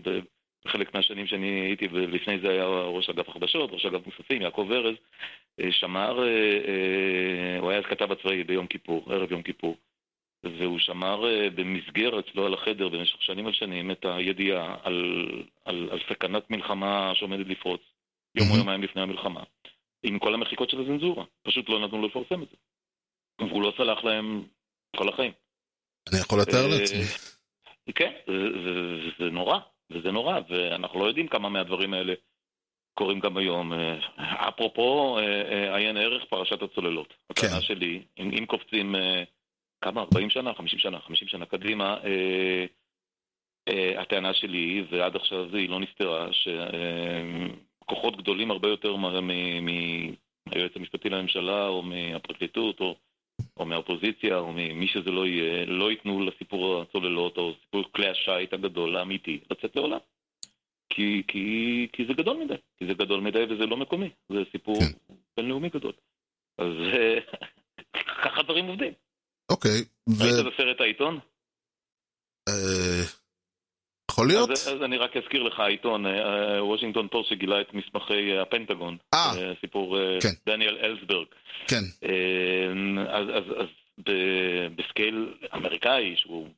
[0.64, 4.94] בחלק מהשנים שאני הייתי, ולפני זה היה ראש אגף החדשות, ראש אגף מוספים, יעקב ארז,
[5.60, 6.28] אה, שמר, אה,
[6.68, 9.76] אה, הוא היה אז כתב הצבאי ביום כיפור, ערב יום כיפור.
[10.44, 15.28] והוא שמר אה, במסגר אצלו על החדר במשך שנים על שנים את הידיעה על,
[15.64, 17.80] על, על סכנת מלחמה שעומדת לפרוץ
[18.34, 18.56] יום או.
[18.56, 19.42] יומיים לפני המלחמה,
[20.02, 21.24] עם כל המחיקות של הצנזורה.
[21.42, 22.56] פשוט לא נתנו לו לפרסם את זה.
[23.38, 24.42] והוא לא סלח להם
[24.96, 25.32] כל החיים.
[26.12, 27.04] אני יכול לתאר אה, לעצמי.
[27.94, 28.12] כן,
[29.18, 29.58] זה, נורא,
[29.90, 32.14] וזה נורא, ואנחנו לא יודעים כמה מהדברים האלה
[32.94, 33.72] קורים גם היום.
[33.72, 33.98] אה,
[34.48, 37.14] אפרופו אה, עיין ערך פרשת הצוללות.
[37.34, 37.46] כן.
[37.46, 38.94] הטענה שלי, אם, קופצים
[39.80, 41.96] כמה, 40 שנה, 50 שנה, 50 שנה קדימה,
[43.98, 51.82] הטענה שלי, ועד עכשיו היא לא נסתרה, שכוחות גדולים הרבה יותר מהיועץ המשפטי לממשלה, או
[51.82, 52.96] מהפרקליטות, או
[53.56, 58.52] או מהאופוזיציה, או ממי שזה לא יהיה, לא ייתנו לסיפור הצוללות, או סיפור כלי השיט
[58.52, 59.98] הגדול, האמיתי, לצאת לעולם.
[60.88, 62.54] כי, כי, כי זה גדול מדי.
[62.76, 64.10] כי זה גדול מדי וזה לא מקומי.
[64.28, 65.14] זה סיפור כן.
[65.36, 65.92] בינלאומי גדול.
[66.58, 66.72] אז
[68.24, 68.92] ככה דברים עובדים.
[69.50, 70.24] אוקיי, ו...
[70.24, 71.18] ראית את הסרט העיתון?
[72.48, 73.02] אה,
[74.16, 74.50] יכול להיות?
[74.50, 78.96] אז, אז אני רק אזכיר לך, העיתון, אה, וושינגטון פוסט שגילה את מסמכי אה, הפנטגון.
[79.14, 79.32] אה.
[79.38, 80.28] אה, סיפור אה, כן.
[80.46, 81.26] דניאל אלסברג.
[81.68, 82.10] כן, אה,
[83.08, 83.66] אז, אז, אז
[84.06, 86.48] ב- בסקייל אמריקאי, שהוא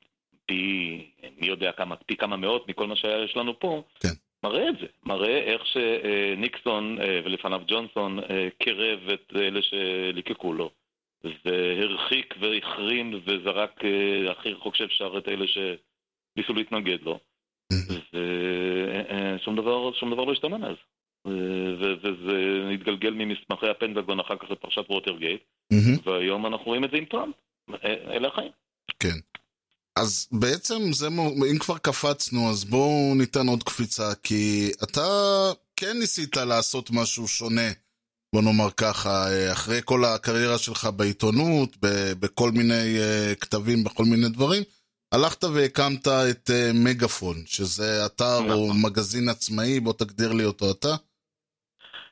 [0.47, 1.05] פי,
[1.41, 4.15] מי יודע כמה, פי כמה מאות מכל מה שיש לנו פה, כן.
[4.43, 4.87] מראה את זה.
[5.07, 10.71] מראה איך שניקסון אה, ולפניו ג'ונסון אה, קירב את אלה שליקקו לו.
[11.45, 17.19] והרחיק והחרים וזרק אה, הכי רחוק שאפשר את אלה שניסו להתנגד לו.
[17.73, 20.77] ושום דבר, שום דבר לא השתנה מאז.
[21.27, 21.33] אה,
[22.01, 25.41] וזה התגלגל ממסמכי הפנטגון אחר כך לפרשת ווטרגייט,
[25.73, 27.35] מהמם, והיום אנחנו רואים את זה עם טראמפ.
[27.85, 28.51] אה, אלה החיים.
[29.01, 29.19] כן.
[29.97, 31.09] אז בעצם זה,
[31.53, 35.07] אם כבר קפצנו, אז בואו ניתן עוד קפיצה, כי אתה
[35.77, 37.71] כן ניסית לעשות משהו שונה,
[38.35, 44.05] בוא נאמר ככה, אה, אחרי כל הקריירה שלך בעיתונות, ב- בכל מיני אה, כתבים, בכל
[44.05, 44.63] מיני דברים,
[45.15, 48.77] הלכת והקמת את אה, מגפון, שזה אתר או נכון.
[48.85, 50.95] מגזין עצמאי, בוא תגדיר לי אותו אתה.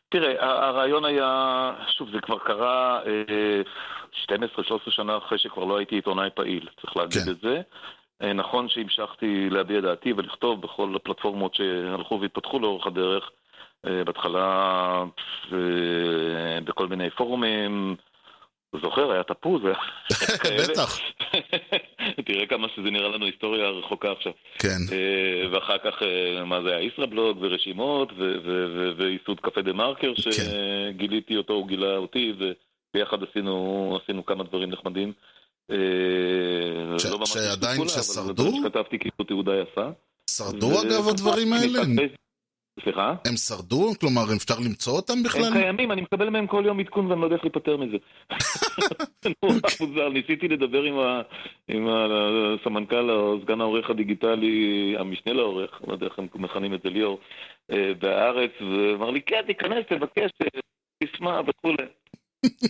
[0.08, 3.62] תראה, הרעיון היה, שוב, זה כבר קרה אה,
[4.24, 7.30] 12-13 שנה אחרי שכבר לא הייתי עיתונאי פעיל, צריך להגיד כן.
[7.30, 7.60] את זה.
[8.22, 13.30] אה, נכון שהמשכתי להביע דעתי ולכתוב בכל הפלטפורמות שהלכו והתפתחו לאורך הדרך.
[13.86, 15.04] אה, בהתחלה
[15.52, 17.96] אה, בכל מיני פורומים,
[18.82, 19.74] זוכר, היה תפוז, היה
[20.38, 20.62] כאלה.
[20.68, 20.98] בטח.
[22.26, 24.32] תראה כמה שזה נראה לנו היסטוריה רחוקה עכשיו.
[24.58, 28.12] כן, אה, ואחר כך, אה, מה זה היה, ישראבלוג ורשימות
[28.98, 30.30] וייסוד קפה דה מרקר כן.
[30.30, 35.12] שגיליתי אותו, הוא גילה אותי וביחד עשינו, עשינו כמה דברים נחמדים.
[35.70, 35.76] אה,
[37.10, 38.52] לא שעדיין ששרדו?
[38.62, 39.88] שכתבתי כאילו תעודה יפה.
[40.30, 41.80] שרדו אגב הדברים האלה?
[42.82, 43.14] סליחה?
[43.26, 43.92] הם שרדו?
[44.00, 45.44] כלומר, אפשר למצוא אותם בכלל?
[45.44, 47.96] הם קיימים, אני מקבל מהם כל יום עדכון ואני לא יודע איך להיפטר מזה.
[49.24, 50.82] זה נורא מוזר, ניסיתי לדבר
[51.68, 56.90] עם הסמנכ"ל או סגן העורך הדיגיטלי, המשנה לעורך, לא יודע איך הם מכנים את זה,
[56.90, 57.20] ליאור,
[57.72, 60.60] אה, בהארץ, ואמר לי, כן, תיכנס, תבקש, אה,
[61.04, 61.84] תשמע וכולי.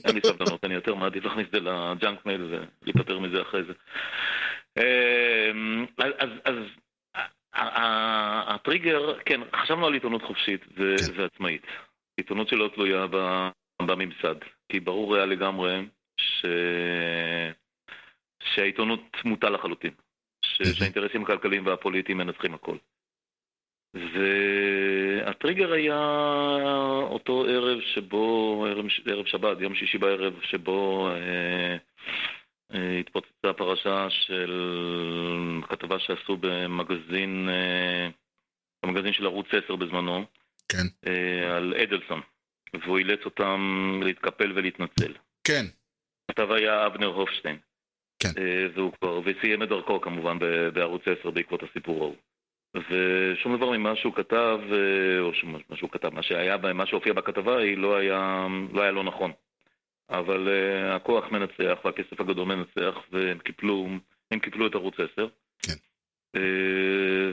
[0.04, 2.42] אין לי סבלנות, אני יותר מעדיף להכניס את זה לג'אנק מייל
[2.82, 3.72] ולהיפטר מזה אחרי זה.
[4.78, 5.50] אה,
[6.44, 6.54] אז-
[7.56, 11.20] הטריגר, כן, חשבנו על עיתונות חופשית ו- כן.
[11.20, 11.66] ועצמאית.
[12.16, 13.06] עיתונות שלא תלויה
[13.82, 14.34] בממסד.
[14.68, 15.86] כי ברור היה לגמרי
[16.20, 16.46] ש...
[18.42, 19.92] שהעיתונות מוטה לחלוטין.
[20.42, 20.62] ש...
[20.62, 22.76] שהאינטרסים הכלכליים והפוליטיים מנצחים הכל.
[23.94, 25.98] והטריגר היה
[27.02, 31.76] אותו ערב שבו, ערב, ערב שבת, יום שישי בערב, שבו אה,
[32.70, 34.50] התפוצצה פרשה של
[35.68, 38.08] כתבה שעשו במגזין, אה,
[38.84, 40.24] במגזין של ערוץ 10 בזמנו,
[40.68, 40.86] כן.
[41.06, 42.20] אה, על אדלסון,
[42.84, 43.60] והוא אילץ אותם
[44.04, 45.12] להתקפל ולהתנצל.
[45.44, 45.64] כן,
[46.30, 47.58] הכתב היה אבנר הופשטיין.
[48.22, 48.28] כן.
[48.38, 50.38] אה, והוא כבר, וסיים את דרכו כמובן
[50.74, 52.16] בערוץ 10 בעקבות הסיפור ההוא.
[52.76, 57.12] ושום דבר ממה שהוא כתב, אה, או שום- מה שהוא כתב, מה שהיה, מה שהופיע
[57.12, 59.32] בכתבה היא לא היה לא, היה לא נכון.
[60.10, 63.88] אבל uh, הכוח מנצח והכסף הגדול מנצח, והם קיפלו,
[64.30, 65.28] הם קיפלו את ערוץ 10.
[65.62, 65.72] כן.
[66.36, 66.40] Uh,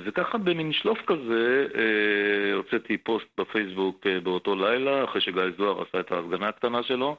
[0.05, 5.99] וככה במין שלוף כזה, uh, הוצאתי פוסט בפייסבוק uh, באותו לילה, אחרי שגיא זוהר עשה
[5.99, 7.17] את ההפגנה הקטנה שלו,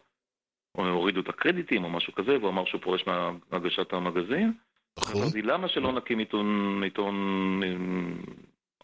[0.74, 3.04] או הורידו את הקרדיטים או משהו כזה, והוא אמר שהוא פורש
[3.50, 4.52] מהגשת המגזין.
[4.98, 5.22] בחור.
[5.22, 7.60] אמרתי, למה שלא נקים עיתון, עיתון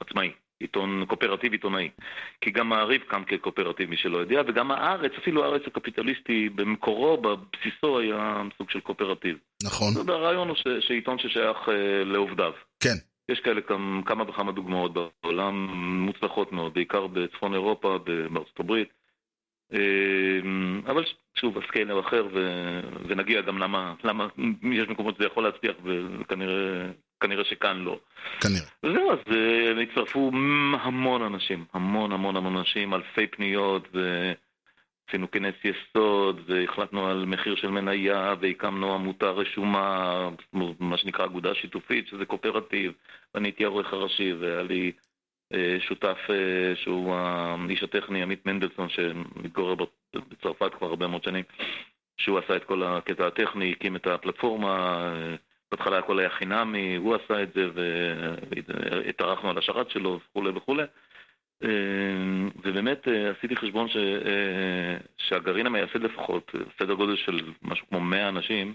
[0.00, 1.90] עצמאי, עיתון קואופרטיב עיתונאי?
[2.40, 7.98] כי גם מעריב קם כקואופרטיב, מי שלא יודע, וגם הארץ, אפילו הארץ הקפיטליסטי, במקורו, בבסיסו,
[7.98, 9.36] היה סוג של קואופרטיב.
[9.62, 9.88] נכון.
[9.96, 12.52] אומרת, הרעיון הוא ש- שעיתון ששייך אה, לעובדיו.
[12.80, 12.94] כן.
[13.28, 14.92] יש כאלה כמה, כמה וכמה דוגמאות
[15.22, 15.54] בעולם
[16.06, 17.98] מוצלחות מאוד, בעיקר בצפון אירופה,
[18.30, 18.88] בארצות הברית.
[19.72, 19.78] אה,
[20.86, 24.26] אבל שוב, ה scale הוא אחר, ו- ונגיע גם למה, למה
[24.72, 25.76] יש מקומות שזה יכול להצליח,
[26.20, 26.86] וכנראה
[27.20, 27.98] כנראה שכאן לא.
[28.40, 28.66] כנראה.
[28.82, 30.30] וזהו, אז אה, הצטרפו
[30.80, 37.68] המון אנשים, המון המון המון אנשים, אלפי פניות, ועשינו כנס יסוד, והחלטנו על מחיר של
[37.68, 40.28] מניה, והקמנו עמותה רשומה,
[40.80, 42.92] מה שנקרא אגודה שיתופית, שזה קואופרטיב,
[43.34, 44.92] ואני הייתי העורך הראשי, והיה לי
[45.54, 49.74] אה, שותף אה, שהוא האיש הטכני, עמית מנדלסון, שמתגורר
[50.14, 51.44] בצרפת כבר הרבה מאוד שנים,
[52.16, 55.12] שהוא עשה את כל הקטע הטכני, הקים את הפלטפורמה,
[55.70, 60.82] בהתחלה הכל היה חינמי, הוא עשה את זה והתארחנו על השרת שלו וכולי וכולי.
[62.64, 63.96] ובאמת עשיתי חשבון ש...
[65.16, 68.74] שהגרעין המייסד לפחות, סדר גודל של משהו כמו 100 אנשים.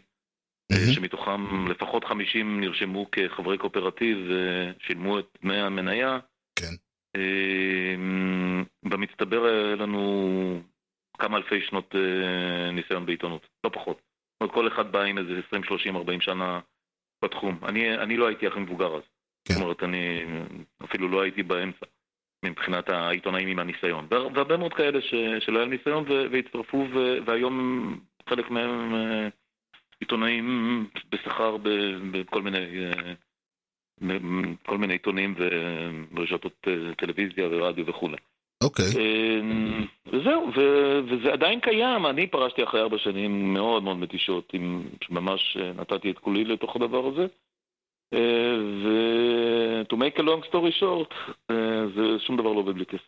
[0.94, 6.20] שמתוכם לפחות 50 נרשמו כחברי קואופרטיב ושילמו את דמי המניה.
[6.56, 6.74] כן.
[7.16, 7.96] אה,
[8.84, 10.62] במצטבר היה לנו
[11.18, 14.02] כמה אלפי שנות אה, ניסיון בעיתונות, לא פחות.
[14.52, 16.60] כל אחד בא עם איזה 20, 30, 40 שנה
[17.26, 17.60] בתחום.
[17.64, 19.02] אני, אני לא הייתי הכי מבוגר אז.
[19.46, 19.54] כן.
[19.54, 20.26] זאת אומרת, אני
[20.84, 21.86] אפילו לא הייתי באמצע,
[22.46, 24.08] מבחינת העיתונאים עם הניסיון.
[24.12, 26.88] וה- והרבה מאוד כאלה ש, שלא היה ניסיון והצטרפו,
[27.26, 29.28] והיום חלק מהם אה,
[30.00, 31.58] עיתונאים בשכר
[32.12, 32.58] בכל מיני...
[32.86, 33.14] אה,
[34.66, 35.36] כל מיני עיתונים
[36.12, 38.18] ורשתות אה, טלוויזיה ורדיו וכולי.
[38.64, 38.86] אוקיי.
[38.86, 39.40] אה,
[40.08, 42.06] וזהו, ו- וזה עדיין קיים.
[42.06, 46.76] אני פרשתי אחרי ארבע שנים מאוד מאוד מתישות, עם- שממש אה, נתתי את כולי לתוך
[46.76, 47.26] הדבר הזה.
[48.14, 51.14] אה, ו- to make a long story short,
[51.52, 51.56] אה,
[51.96, 53.08] זה שום דבר לא עובד בלי כסף.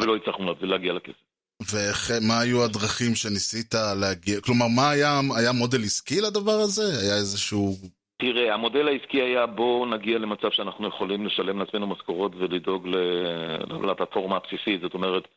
[0.00, 1.28] ולא הצלחנו לה- להגיע לכסף.
[1.72, 4.40] ומה היו הדרכים שניסית להגיע?
[4.40, 6.82] כלומר, מה היה, היה מודל עסקי לדבר הזה?
[7.02, 7.76] היה איזשהו...
[8.18, 14.80] תראה, המודל העסקי היה בואו נגיע למצב שאנחנו יכולים לשלם לעצמנו משכורות ולדאוג לפלטפורמה הבסיסית,
[14.80, 15.28] זאת אומרת,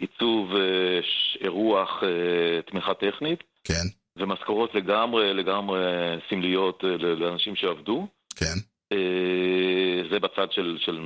[0.00, 1.00] עיצוב, אה,
[1.40, 3.84] אירוח, אה, תמיכה טכנית, כן,
[4.18, 5.80] ומשכורות לגמרי, לגמרי
[6.30, 8.06] סמליות אה, ל- לאנשים שעבדו.
[8.36, 8.54] כן,
[10.10, 11.00] זה בצד של, של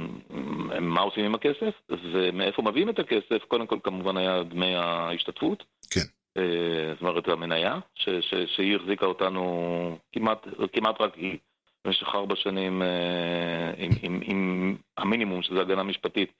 [0.80, 1.74] מה עושים עם הכסף,
[2.12, 5.64] ומאיפה מביאים את הכסף, קודם כל כמובן היה דמי ההשתתפות.
[5.90, 6.00] כן.
[6.36, 11.38] אה, זאת אומרת המניה, ש, ש, שהיא החזיקה אותנו כמעט, כמעט רק היא
[11.84, 16.32] במשך ארבע שנים אה, עם, עם, עם המינימום, שזה הגנה משפטית,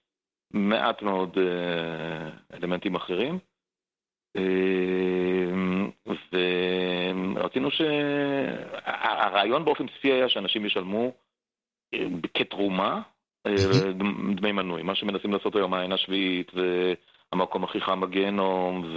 [0.50, 3.38] מעט מאוד אה, אלמנטים אחרים.
[7.37, 7.81] ורצינו ש...
[8.85, 11.12] הרעיון באופן בסיסי היה שאנשים ישלמו
[12.35, 13.03] כתרומה.
[14.35, 14.83] דמי מנוי.
[14.83, 16.53] מה שמנסים לעשות היום העין השביעית
[17.32, 18.94] והמקום הכי חם בגיהנום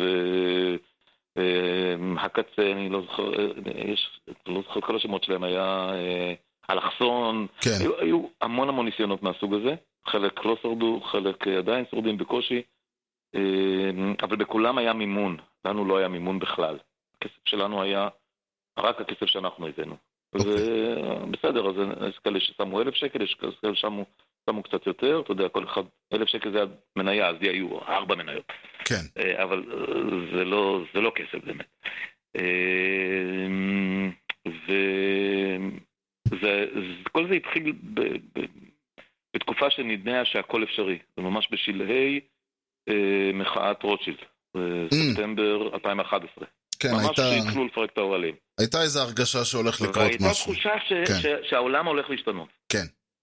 [1.35, 3.45] והקצה, אני לא זוכר, אה,
[3.91, 6.33] יש, לא זוכר את כל השמות שלהם, היה אה,
[6.69, 11.85] אלכסון, כן, היו, היו המון המון ניסיונות מהסוג הזה, חלק לא שרדו, חלק אה, עדיין
[11.91, 12.61] שורדים בקושי,
[13.35, 13.91] אה,
[14.23, 16.77] אבל בכולם היה מימון, לנו לא היה מימון בכלל.
[17.15, 18.07] הכסף שלנו היה
[18.79, 19.95] רק הכסף שאנחנו הבאנו.
[20.33, 20.51] אוקיי.
[21.31, 21.75] בסדר, אז
[22.09, 24.05] יש כאלה ששמו אלף שקל, יש כאלה ששמו
[24.49, 25.81] שמו קצת יותר, אתה יודע, כל אחד,
[26.13, 26.59] אלף שקל זה
[26.95, 28.51] המניה, אז לי היו ארבע מניות.
[28.85, 29.03] כן.
[29.17, 31.67] אה, אבל אה, זה לא, זה לא כסף באמת.
[32.37, 33.47] אה,
[36.27, 38.45] וכל זה התחיל ב, ב,
[39.35, 40.99] בתקופה שנדמה שהכל אפשרי.
[41.17, 42.19] זה ממש בשלהי
[42.89, 44.17] אה, מחאת רוטשילד,
[44.55, 44.61] אה,
[44.93, 46.45] ספטמבר 2011.
[46.79, 48.35] כן, ממש הייתה, כשהתחילו לפרק את האוהלים.
[48.59, 50.53] הייתה איזו הרגשה שהולך לקרות והייתה משהו.
[50.53, 51.19] תחושה ש, כן.
[51.21, 52.49] ש, שהעולם הולך להשתנות.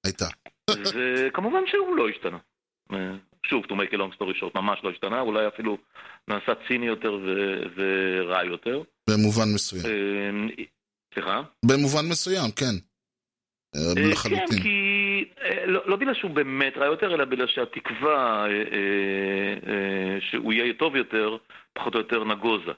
[0.04, 0.26] הייתה.
[0.70, 2.38] וכמובן שהוא לא השתנה.
[3.46, 5.78] שוב, to make a long story short, ממש לא השתנה, אולי אפילו
[6.28, 8.82] נעשה ציני יותר ו- ורע יותר.
[9.10, 9.84] במובן מסוים.
[9.86, 10.64] אה,
[11.14, 11.42] סליחה?
[11.64, 12.74] במובן מסוים, כן.
[13.74, 14.62] אה, אה, כן, לחלוטין.
[14.62, 20.18] כי אה, לא, לא בגלל שהוא באמת רע יותר, אלא בגלל שהתקווה אה, אה, אה,
[20.30, 21.36] שהוא יהיה טוב יותר,
[21.72, 22.72] פחות או יותר נגוזה.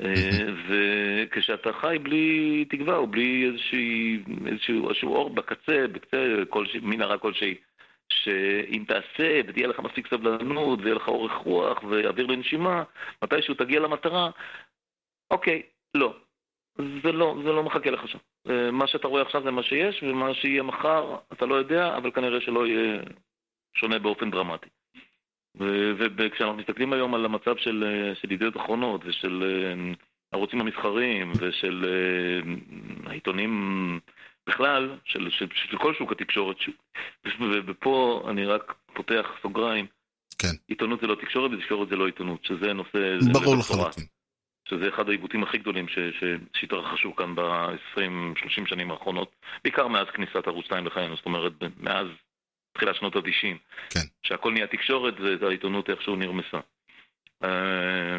[0.00, 7.54] אה, וכשאתה חי בלי תקווה או בלי איזשהו, איזשהו אור בקצה, בקצה כלשהי, מנהרה כלשהי,
[8.12, 12.82] שאם תעשה ותהיה לך מספיק סבלנות ויהיה לך אורך רוח ואוויר לנשימה,
[13.24, 14.30] מתישהו תגיע למטרה,
[15.30, 15.62] אוקיי,
[15.94, 16.14] לא.
[17.02, 18.18] זה לא, זה לא מחכה לך שם.
[18.50, 22.10] אה, מה שאתה רואה עכשיו זה מה שיש, ומה שיהיה מחר אתה לא יודע, אבל
[22.10, 23.02] כנראה שלא יהיה
[23.74, 24.68] שונה באופן דרמטי.
[25.56, 29.92] וכשאנחנו מסתכלים היום על המצב של, אה, של ידיעות אחרונות ושל אה,
[30.32, 34.00] הערוצים המסחריים ושל אה, העיתונים
[34.46, 36.70] בכלל, של, של, של כל שוק התקשורת, ש-
[37.66, 39.86] ופה אני רק פותח סוגריים,
[40.38, 40.52] כן.
[40.68, 43.18] עיתונות זה לא תקשורת ותקשורת זה לא עיתונות, שזה נושא...
[43.32, 43.56] ברור.
[43.56, 44.04] לחלוטין.
[44.68, 45.86] שזה אחד העיוותים הכי גדולים
[46.52, 52.06] שהתרחשו כאן ב-20-30 שנים האחרונות, בעיקר מאז כניסת ערוץ 2 לחיינו, זאת אומרת, מאז
[52.72, 53.56] תחילת שנות ה-90.
[53.90, 54.00] כן.
[54.22, 56.58] שהכל נהיה תקשורת והעיתונות איכשהו נרמסה.
[57.44, 58.18] אה,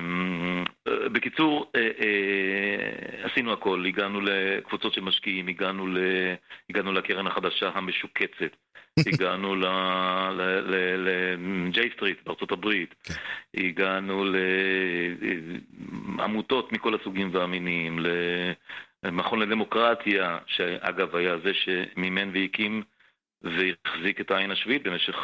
[0.87, 5.97] בקיצור, אה, אה, עשינו הכל, הגענו לקבוצות של משקיעים, הגענו, ל...
[6.69, 8.55] הגענו לקרן החדשה המשוקצת,
[9.13, 9.55] הגענו
[10.75, 13.13] ל-J סטריט בארצות הברית, כן.
[13.57, 14.25] הגענו
[16.17, 17.99] לעמותות מכל הסוגים והמינים,
[19.03, 22.83] למכון לדמוקרטיה, שאגב היה זה שמימן והקים
[23.43, 25.15] והחזיק את העין השביעית במשך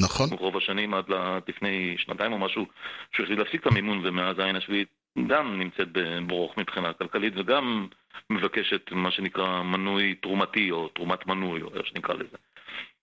[0.00, 0.28] נכון.
[0.38, 1.04] רוב השנים עד
[1.48, 2.66] לפני שנתיים או משהו,
[3.12, 4.88] שהוא החליט להפסיק את המימון ומאז העין השביעית
[5.26, 7.86] גם נמצאת בברוך מבחינה כלכלית וגם
[8.30, 12.36] מבקשת מה שנקרא מנוי תרומתי או תרומת מנוי או איך שנקרא לזה.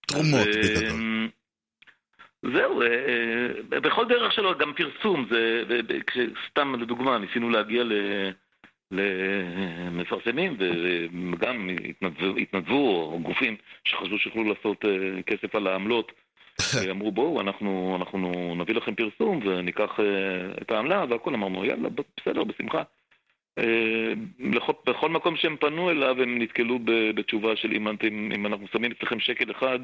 [0.07, 0.99] תרומות בגדול.
[0.99, 1.27] אה,
[2.53, 2.87] זהו, אה,
[3.73, 5.63] אה, בכל דרך שלו, גם פרסום, זה,
[6.49, 7.93] סתם לדוגמה, ניסינו להגיע ל...
[8.91, 13.55] למפרסמים וגם התנדבו, התנדבו גופים
[13.85, 16.11] שחשבו שיוכלו לעשות אה, כסף על העמלות
[16.91, 22.43] אמרו בואו אנחנו, אנחנו נביא לכם פרסום וניקח אה, את העמלה והכל אמרנו יאללה בסדר
[22.43, 22.83] בשמחה
[23.57, 26.79] אה, לכל, בכל מקום שהם פנו אליו הם נתקלו
[27.15, 29.79] בתשובה של אם, אתם, אם אנחנו שמים אצלכם שקל אחד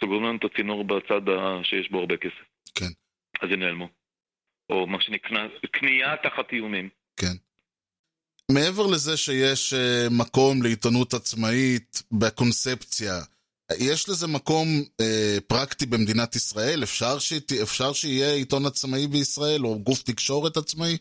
[0.00, 1.22] סוגרים לנו את הצינור בצד
[1.62, 2.92] שיש בו הרבה כסף כן.
[3.40, 3.88] אז הם נעלמו
[4.70, 7.51] או מה שנקרא קנייה תחת איומים כן.
[8.50, 13.14] מעבר לזה שיש אה, מקום לעיתונות עצמאית בקונספציה,
[13.80, 14.66] יש לזה מקום
[15.00, 16.82] אה, פרקטי במדינת ישראל?
[16.82, 20.98] אפשר, שת, אפשר שיהיה עיתון עצמאי בישראל או גוף תקשורת עצמאי?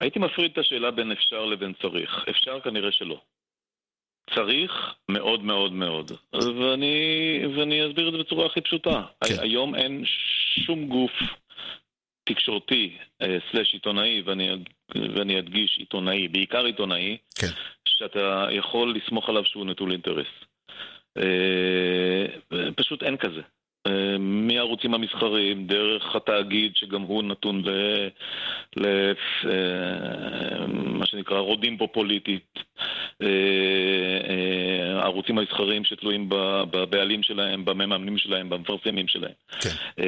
[0.00, 2.10] הייתי מפריד את השאלה בין אפשר לבין צריך.
[2.30, 3.20] אפשר כנראה שלא.
[4.34, 4.72] צריך
[5.08, 6.12] מאוד מאוד מאוד.
[6.32, 9.02] ואני, ואני אסביר את זה בצורה הכי פשוטה.
[9.24, 9.34] כן.
[9.40, 10.04] היום אין
[10.66, 11.12] שום גוף
[12.28, 14.50] תקשורתי, אה, סלש עיתונאי, ואני,
[14.94, 17.46] ואני אדגיש עיתונאי, בעיקר עיתונאי, כן.
[17.88, 20.26] שאתה יכול לסמוך עליו שהוא נטול אינטרס.
[21.18, 22.26] אה,
[22.76, 23.40] פשוט אין כזה.
[23.86, 27.70] אה, מהערוצים המסחריים, דרך התאגיד שגם הוא נתון ל...
[28.76, 28.86] ל
[29.46, 32.58] אה, שנקרא רודים בו פוליטית,
[33.22, 36.28] אה, הערוצים המסחריים שתלויים
[36.70, 39.32] בבעלים שלהם, במממנים שלהם, במפרסמים שלהם.
[39.60, 40.02] כן.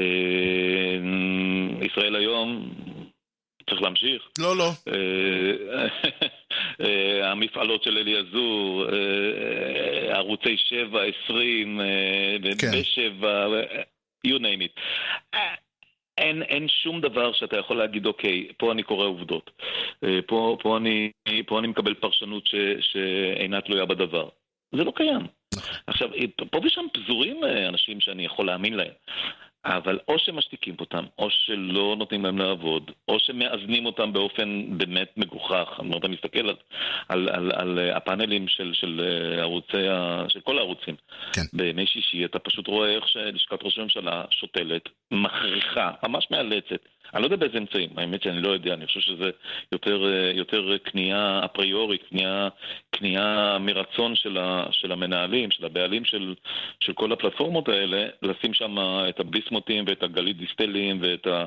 [1.83, 2.69] ישראל היום,
[3.71, 4.23] צריך להמשיך.
[4.39, 4.71] לא, לא.
[4.89, 5.87] אה,
[6.81, 12.71] אה, המפעלות של אליעזור, אה, ערוצי 7, 20, אה, כן.
[12.73, 13.83] בשבע, אה,
[14.27, 14.81] you name it.
[15.35, 15.55] אה,
[16.19, 19.51] אין, אין שום דבר שאתה יכול להגיד, אוקיי, פה אני קורא עובדות.
[20.05, 21.11] אה, פה, פה, אני,
[21.47, 24.29] פה אני מקבל פרשנות ש, שאינה תלויה בדבר.
[24.75, 25.27] זה לא קיים.
[25.87, 26.09] עכשיו,
[26.51, 28.93] פה ושם פזורים אה, אנשים שאני יכול להאמין להם.
[29.65, 35.69] אבל או שמשתיקים אותם, או שלא נותנים להם לעבוד, או שמאזנים אותם באופן באמת מגוחך.
[35.71, 36.57] זאת אומרת, אתה מסתכל על,
[37.09, 40.95] על, על, על אה, הפאנלים של, של אה, ערוצי, ה, של כל הערוצים.
[41.33, 41.43] כן.
[41.53, 46.81] בימי שישי אתה פשוט רואה איך שלשכת ראש הממשלה שותלת, מכריחה, ממש מאלצת.
[47.15, 49.31] אני לא יודע באיזה אמצעים, האמת שאני לא יודע, אני חושב שזה
[49.73, 52.49] יותר, אה, יותר קנייה אפריורי, קנייה,
[52.91, 56.35] קנייה מרצון של, ה, של המנהלים, של הבעלים של,
[56.81, 58.77] של כל הפלטפורמות האלה, לשים שם
[59.09, 61.45] את הביסמוטים ואת הגלית דיסטלים ואת, ה,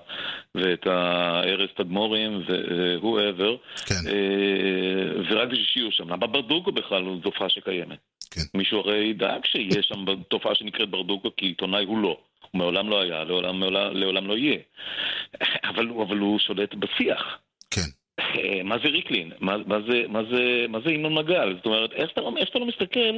[0.56, 4.10] ואת הארז תדמורים ו-whoever, כן.
[4.10, 6.10] אה, ורק בשביל שיהיו שם.
[6.10, 8.00] למה ברדוגו בכלל הוא תופעה שקיימת?
[8.32, 8.42] כן.
[8.54, 12.18] מישהו הרי דאג שיהיה שם תופעה שנקראת ברדוגו, כי עיתונאי הוא לא.
[12.54, 14.58] מעולם לא היה, לעולם, לעולם, לעולם לא יהיה.
[15.64, 17.38] אבל, אבל הוא שולט בשיח.
[17.72, 17.90] כן.
[18.20, 19.32] אה, מה זה ריקלין?
[19.40, 21.54] מה, מה, זה, מה, זה, מה זה ינון מגל?
[21.56, 23.18] זאת אומרת, איך שאתה, לא- איך שאתה לא מסתכל,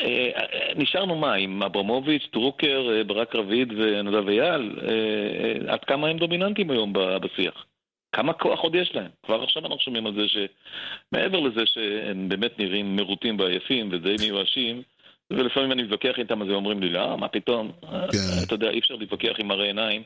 [0.00, 4.78] אה, אה, נשארנו מה, עם אברמוביץ', דרוקר, אה, ברק רביד ונדב אייל?
[4.88, 7.64] אה, עד כמה הם דומיננטיים היום בשיח?
[8.12, 9.10] כמה כוח עוד יש להם?
[9.22, 14.82] כבר עכשיו אנחנו שומעים על זה שמעבר לזה שהם באמת נראים מרוטים ועייפים ודי מיואשים,
[15.30, 17.72] ולפעמים אני מתווכח איתם, אז הם אומרים לי, לא, מה פתאום?
[17.90, 18.18] כן.
[18.46, 20.02] אתה יודע, אי אפשר להתווכח עם מראה עיניים.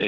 [0.00, 0.06] אה,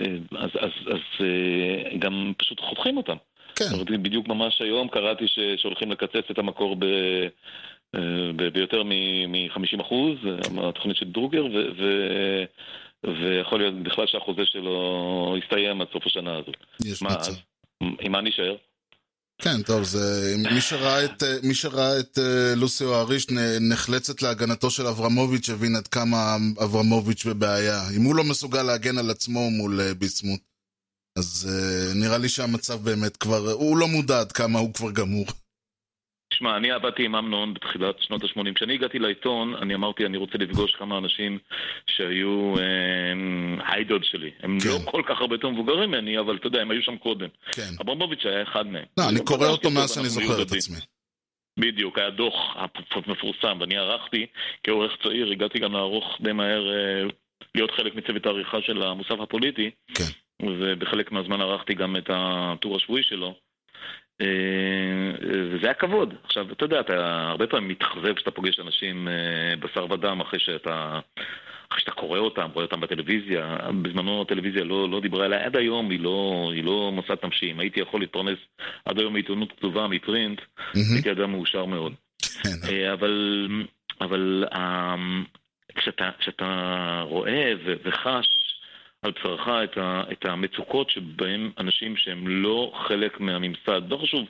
[0.00, 3.16] אה, אז, אז, אז אה, גם פשוט חותכים אותם.
[3.56, 3.84] כן.
[4.02, 5.24] בדיוק ממש היום קראתי
[5.56, 6.86] שהולכים לקצץ את המקור ב...
[8.52, 10.18] ביותר מ-50 אחוז,
[10.62, 12.44] התוכנית של דרוגר, ו-
[13.04, 16.56] ויכול להיות בכלל שהחוזה שלו יסתיים עד סוף השנה הזאת.
[16.84, 17.32] יש מצב.
[18.00, 18.56] עם מה נישאר?
[19.42, 20.36] כן, טוב, זה...
[20.54, 25.50] מי שראה את, אה, מי שראה את אה, לוסיו אריש נ- נחלצת להגנתו של אברמוביץ'
[25.50, 27.90] הבין עד כמה אברמוביץ' בבעיה.
[27.96, 30.40] אם הוא לא מסוגל להגן על עצמו מול אה, ביסמוט,
[31.18, 33.50] אז אה, נראה לי שהמצב באמת כבר...
[33.52, 35.26] הוא לא מודע עד כמה הוא כבר גמור.
[36.34, 38.54] תשמע, אני עבדתי עם אמנון בתחילת שנות ה-80.
[38.54, 41.38] כשאני הגעתי לעיתון, אני אמרתי, אני רוצה לפגוש כמה אנשים
[41.86, 42.54] שהיו
[43.60, 44.30] האיידול שלי.
[44.42, 44.68] הם כן.
[44.68, 47.28] לא כל כך הרבה יותר מבוגרים ממני, אבל אתה יודע, הם היו שם קודם.
[47.52, 47.70] כן.
[47.80, 48.84] אברמוביץ' היה אחד מהם.
[48.98, 50.52] לא, אני קורא אותו מאז אז שאני זוכר את.
[50.52, 50.76] עצמי.
[51.58, 52.34] בדיוק, היה דוח
[52.90, 54.26] המפורסם, ואני ערכתי
[54.62, 57.08] כעורך צעיר, הגעתי גם לערוך די מהר אה,
[57.54, 59.70] להיות חלק מצוות העריכה של המוסף הפוליטי.
[59.94, 60.04] כן.
[60.42, 63.34] ובחלק מהזמן ערכתי גם את הטור השבועי שלו.
[64.20, 64.26] אה,
[65.20, 66.14] וזה היה כבוד.
[66.24, 71.00] עכשיו, אתה יודע, אתה הרבה פעמים מתאכזב כשאתה פוגש אנשים אה, בשר ודם אחרי שאתה...
[71.68, 75.90] אחרי שאתה קורא אותם, רואה אותם בטלוויזיה, בזמנו הטלוויזיה לא, לא דיברה אליי, עד היום
[75.90, 77.50] היא לא, היא לא מוסד נפשי.
[77.50, 78.38] אם הייתי יכול להתפרנס
[78.84, 80.94] עד היום מעיתונות כתובה, מפרינט, מהמם.
[80.94, 81.92] הייתי אדם מאושר מאוד.
[82.42, 83.48] כן, אה, אבל,
[84.00, 84.94] אבל אה,
[85.74, 87.52] כשאתה, כשאתה רואה
[87.84, 88.43] וחש
[89.04, 94.26] על בשרך את, ה, את המצוקות שבהם אנשים שהם לא חלק מהממסד, לא חשוב,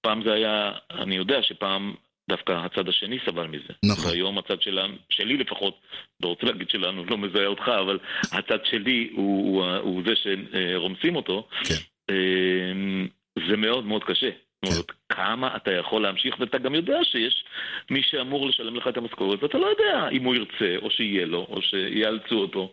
[0.00, 1.94] פעם זה היה, אני יודע שפעם
[2.28, 3.72] דווקא הצד השני סבל מזה.
[3.84, 4.10] נכון.
[4.10, 5.80] והיום הצד שלנו, שלי לפחות,
[6.22, 7.98] לא רוצה להגיד שלנו, לא מזהה אותך, אבל
[8.32, 11.48] הצד שלי הוא, הוא, הוא זה שרומסים אותו.
[11.64, 11.74] כן.
[12.10, 13.06] אה,
[13.48, 14.30] זה מאוד מאוד קשה.
[14.64, 17.44] זאת אומרת, כמה אתה יכול להמשיך, ואתה גם יודע שיש
[17.90, 21.46] מי שאמור לשלם לך את המשכורת, ואתה לא יודע אם הוא ירצה, או שיהיה לו,
[21.50, 22.72] או שיאלצו אותו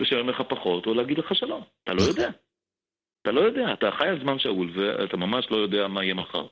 [0.00, 1.62] לשלם לך פחות, או להגיד לך שלום.
[1.84, 2.30] אתה לא יודע.
[3.22, 6.46] אתה לא יודע, אתה חי על זמן שאול, ואתה ממש לא יודע מה יהיה מחר.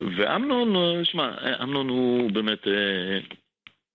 [0.00, 3.18] ואמנון, אה, שמע, אה, אמנון הוא באמת אה,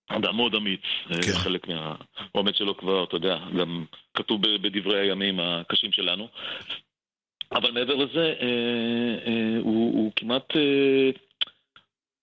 [0.08, 1.32] אדם מאוד אמיץ, כן.
[1.32, 1.94] חלק מה...
[2.34, 3.84] האומץ שלו כבר, אתה יודע, גם
[4.14, 6.28] כתוב בדברי הימים הקשים שלנו.
[7.52, 8.34] אבל מעבר לזה,
[9.60, 10.52] הוא, הוא כמעט...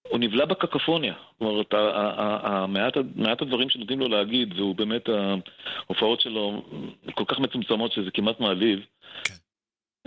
[0.09, 1.13] הוא נבלע בקקופוניה.
[1.13, 6.63] זאת אומרת, ה- ה- ה- המעט, מעט הדברים שנותנים לו להגיד, והוא באמת, ההופעות שלו
[7.13, 8.79] כל כך מצומצמות שזה כמעט מעליב.
[9.23, 9.33] כן.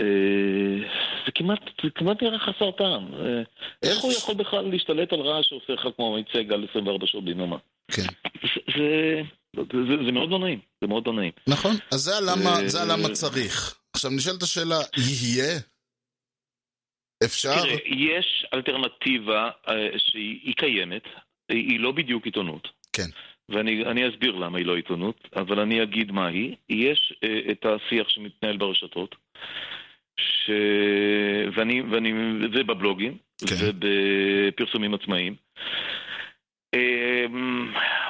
[0.00, 0.88] אה,
[1.26, 3.14] זה כמעט, זה כמעט נראה חסר טעם.
[3.14, 3.42] אה,
[3.82, 7.56] איך הוא יכול בכלל להשתלט על רעש שעושה לך כמו עמית סגל 24 שעות ביממה?
[7.92, 8.02] כן.
[8.76, 9.22] זה,
[9.56, 11.32] זה, זה, זה מאוד לא נעים, זה מאוד לא נעים.
[11.46, 13.78] נכון, אז זה הלמה, אה, זה הלמה צריך.
[13.92, 15.58] עכשיו נשאלת השאלה, יהיה?
[17.24, 17.62] אפשר?
[17.62, 21.04] תראה, יש אלטרנטיבה אה, שהיא היא קיימת,
[21.48, 22.68] היא היא לא בדיוק עיתונות.
[22.92, 23.08] כן.
[23.48, 26.56] ואני אני אסביר למה היא לא עיתונות, אבל אני אגיד מה היא.
[26.68, 29.14] יש אה, את השיח שמתנהל ברשתות,
[30.20, 30.50] ש...
[31.56, 32.12] ואני, ואני,
[32.56, 33.16] זה בבלוגים,
[33.46, 33.54] כן.
[33.60, 35.34] ובפרסומים עצמאיים.
[36.74, 37.26] אה,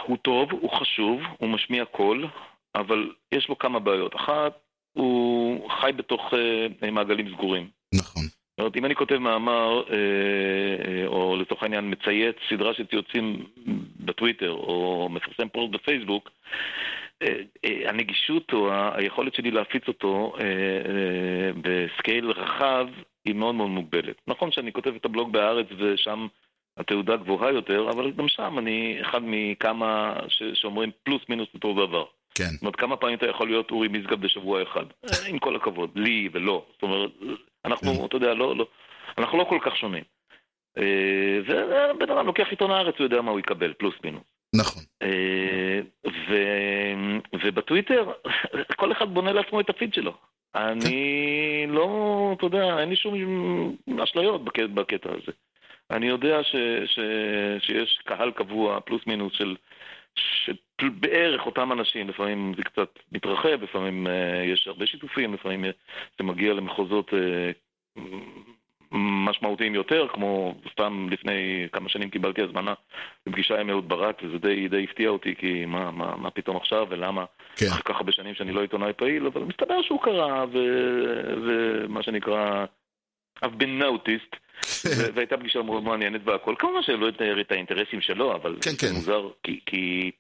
[0.06, 2.26] הוא טוב, הוא חשוב, הוא משמיע קול,
[2.74, 4.16] אבל יש לו כמה בעיות.
[4.16, 4.58] אחת,
[4.92, 6.34] הוא חי בתוך
[6.82, 7.70] אה, מעגלים סגורים.
[7.94, 8.22] נכון.
[8.58, 9.96] זאת אומרת, אם אני כותב מאמר, אה,
[10.88, 13.46] אה, או לצורך העניין מצייץ סדרה של ציוצים
[14.00, 16.30] בטוויטר, או מפרסם פוסט בפייסבוק,
[17.22, 17.28] אה,
[17.88, 20.32] הנגישות או היכולת שלי להפיץ אותו
[21.60, 22.86] בסקייל רחב
[23.24, 24.16] היא מאוד מאוד מוגבלת.
[24.26, 26.26] נכון שאני כותב את הבלוג בהארץ ושם
[26.76, 32.04] התעודה גבוהה יותר, אבל גם שם אני אחד מכמה ש- שאומרים פלוס מינוס אותו דבר.
[32.34, 32.44] כן.
[32.44, 34.84] זאת אומרת, כמה פעמים אתה יכול להיות אורי משגב בשבוע אחד?
[35.28, 36.64] עם כל הכבוד, לי ולא.
[36.72, 37.10] זאת אומרת,
[37.68, 38.66] אנחנו, אתה יודע, לא, לא,
[39.18, 40.04] אנחנו לא כל כך שונים.
[40.78, 44.22] אה, ובן אדם לוקח עיתון הארץ, הוא יודע מה הוא יקבל, פלוס מינוס.
[44.54, 44.82] נכון.
[45.02, 45.80] אה,
[46.28, 46.34] ו,
[47.42, 48.12] ובטוויטר,
[48.80, 50.12] כל אחד בונה לעצמו את הפיד שלו.
[50.54, 53.14] אני לא, אתה יודע, אין לי שום
[54.02, 55.32] אשליות בקטע הזה.
[55.90, 56.56] אני יודע ש,
[56.86, 56.98] ש,
[57.60, 59.56] שיש קהל קבוע, פלוס מינוס, של,
[60.80, 65.70] שבערך אותם אנשים, לפעמים זה קצת מתרחב, לפעמים אה, יש הרבה שיתופים, לפעמים אה,
[66.18, 67.50] זה מגיע למחוזות אה,
[68.92, 72.74] משמעותיים יותר, כמו סתם לפני כמה שנים קיבלתי הזמנה
[73.26, 76.86] לפגישה עם אהוד ברק, וזה די, די הפתיע אותי, כי מה, מה, מה פתאום עכשיו
[76.90, 77.24] ולמה
[77.56, 77.66] כן.
[77.66, 80.44] אחרי כך הרבה שנים שאני לא עיתונאי פעיל, אבל מסתבר שהוא קרא,
[81.46, 82.64] ומה שנקרא,
[83.44, 84.36] I've been noticed,
[85.14, 86.54] והייתה פגישה מאוד מעניינת והכל.
[86.58, 88.94] כמובן שלא אתאר את האינטרסים שלו, אבל כן, זה כן.
[88.94, 90.10] מוזר, כי, כי,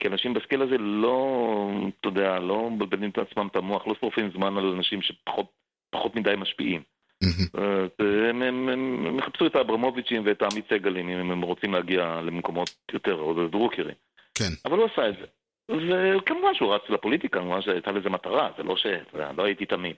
[0.00, 1.70] כי אנשים בסקייל הזה לא,
[2.00, 5.46] אתה יודע, לא מבלבלים את עצמם את המוח, לא שורפים זמן על אנשים שפחות
[5.90, 6.82] פחות מדי משפיעים.
[7.58, 12.20] אה, הם, הם, הם, הם יחפשו את האברמוביצ'ים ואת העמית סגלים אם הם רוצים להגיע
[12.24, 13.94] למקומות יותר, או לדרוקרים.
[14.34, 14.50] כן.
[14.64, 15.26] אבל הוא עשה את זה.
[15.68, 18.86] וכמובן שהוא רץ לפוליטיקה, כמובן שהייתה לזה מטרה, זה לא ש...
[19.36, 19.94] לא הייתי תמים.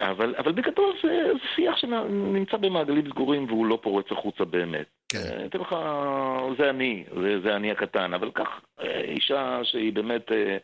[0.00, 4.86] אבל, אבל בגדול זה, זה שיח שנמצא במעגלים סגורים והוא לא פורץ החוצה באמת.
[5.08, 5.18] כן.
[5.18, 5.76] אה, אתן לך,
[6.58, 8.48] זה אני, זה, זה אני הקטן, אבל כך,
[8.80, 10.56] אה, אישה שהיא באמת אה,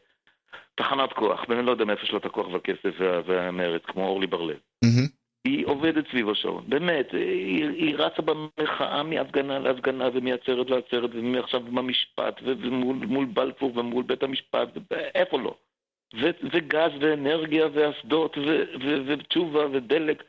[0.75, 4.27] תחנת כוח, באמת לא יודע מאיפה יש לה את הכוח והכסף וה- והמרץ, כמו אורלי
[4.27, 4.57] בר-לב.
[4.85, 5.07] מהמם.
[5.45, 12.41] היא עובדת סביב השעון, באמת, היא, היא רצה במחאה מהפגנה להפגנה ומעצרת לעצרת ומעכשיו במשפט
[12.47, 14.69] ומול מול בלפור ומול בית המשפט,
[15.15, 15.55] איפה לא?
[16.15, 20.25] ו- וגז ואנרגיה ואסדות ו- ו- ותשובה ודלק,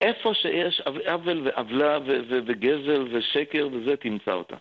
[0.00, 4.56] איפה שיש עו- עוול ועוולה ו- ו- וגזל ושקר וזה, תמצא אותה.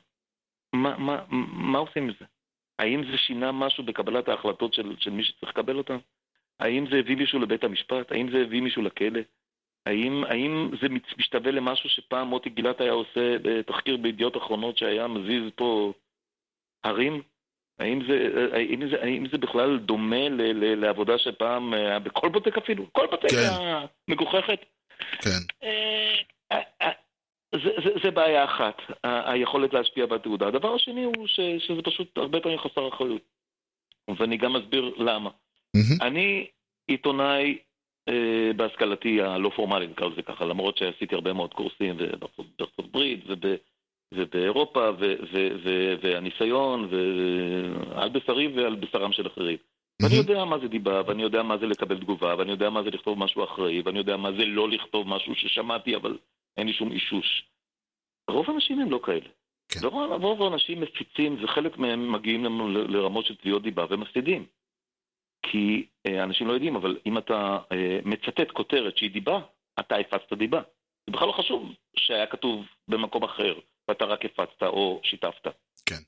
[0.73, 2.25] מה, מה, מה עושים עם זה?
[2.79, 5.97] האם זה שינה משהו בקבלת ההחלטות של, של מי שצריך לקבל אותן?
[6.59, 8.11] האם זה הביא מישהו לבית המשפט?
[8.11, 9.19] האם זה הביא מישהו לכלא?
[9.85, 15.43] האם, האם זה משתווה למשהו שפעם מוטי גילת היה עושה בתחקיר בידיעות אחרונות שהיה מזיז
[15.55, 15.93] פה
[16.83, 17.21] הרים?
[17.79, 22.87] האם זה, האם זה, האם זה בכלל דומה ל, ל, לעבודה שפעם היה בקולבוטק אפילו?
[22.91, 23.49] קולבוטק כן.
[24.07, 24.59] המגוחכת?
[25.21, 25.29] כן.
[25.63, 26.15] אה,
[26.51, 26.91] אה, אה,
[27.55, 30.47] זה, זה, זה בעיה אחת, היכולת להשפיע בתעודה.
[30.47, 33.21] הדבר השני הוא ש, שזה פשוט הרבה פעמים חסר אחריות.
[34.19, 35.29] ואני גם אסביר למה.
[35.75, 36.01] מהמם.
[36.01, 36.47] אני
[36.87, 37.57] עיתונאי
[38.09, 43.23] אה, בהשכלתי הלא פורמלית, נקרא לזה ככה, למרות שעשיתי הרבה מאוד קורסים בארצות בארצות הברית
[43.27, 43.55] וב,
[44.13, 49.57] ובאירופה, ו, ו, ו, והניסיון, ועל בשרי ועל בשרם של אחרים.
[50.01, 50.29] ואני מהמם.
[50.29, 53.19] יודע מה זה דיבה, ואני יודע מה זה לקבל תגובה, ואני יודע מה זה לכתוב
[53.19, 56.17] משהו אחראי, ואני יודע מה זה לא לכתוב משהו ששמעתי, אבל
[56.57, 57.45] אין לי שום אישוש.
[58.29, 59.29] רוב האנשים הם לא כאלה.
[59.69, 59.79] כן.
[59.83, 59.89] לא,
[60.21, 62.45] רוב האנשים מפיצים, וחלק מהם מגיעים
[62.89, 64.45] לרמות של תביעות דיבה ומפסידים.
[65.43, 69.39] כי אה, אנשים לא יודעים, אבל אם אתה אה, מצטט כותרת שהיא דיבה,
[69.79, 70.61] אתה הפצת דיבה.
[71.05, 73.53] זה בכלל לא חשוב שהיה כתוב במקום אחר,
[73.87, 75.47] ואתה רק הפצת או שיתפת.
[75.85, 76.01] כן.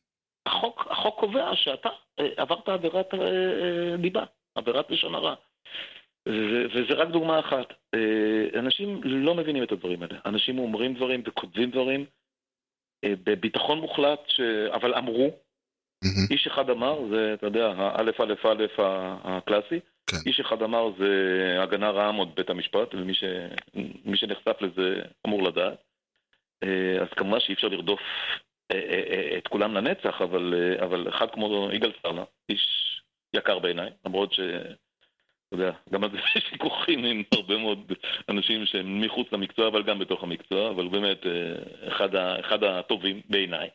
[0.46, 4.24] החוק, החוק קובע שאתה אה, עברת עבירת אה, אה, דיבה,
[4.56, 5.36] עבירת לשון הרע.
[6.74, 7.74] וזה רק דוגמה אחת.
[7.94, 10.20] אה, אנשים לא מבינים את הדברים האלה.
[10.26, 12.06] אנשים אומרים דברים וכותבים דברים
[13.04, 14.40] אה, בביטחון מוחלט, ש...
[14.74, 15.32] אבל אמרו.
[16.04, 16.28] מהמם.
[16.32, 18.72] איש אחד אמר, זה, אתה יודע, האלף אלף אלף
[19.24, 19.80] הקלאסי.
[20.08, 20.18] כן.
[20.26, 21.12] איש אחד אמר זה
[21.62, 23.24] הגנה רעה מאוד בית המשפט, ומי ש...
[24.16, 25.84] שנחשף לזה אמור לדעת.
[26.64, 28.00] אה, אז כמובן שאי אפשר לרדוף
[28.72, 30.54] אה, אה, את כולם לנצח, אבל,
[30.84, 32.62] אבל אחד כמו יגאל סרנה, איש
[33.36, 34.40] יקר בעיניי, למרות ש...
[34.40, 37.92] אתה יודע, גם על זה יש ויכוחים עם הרבה מאוד
[38.30, 41.22] אנשים שהם מחוץ למקצוע, אבל גם בתוך המקצוע, אבל באמת
[41.88, 43.70] אחד, ה, אחד הטובים בעיניי.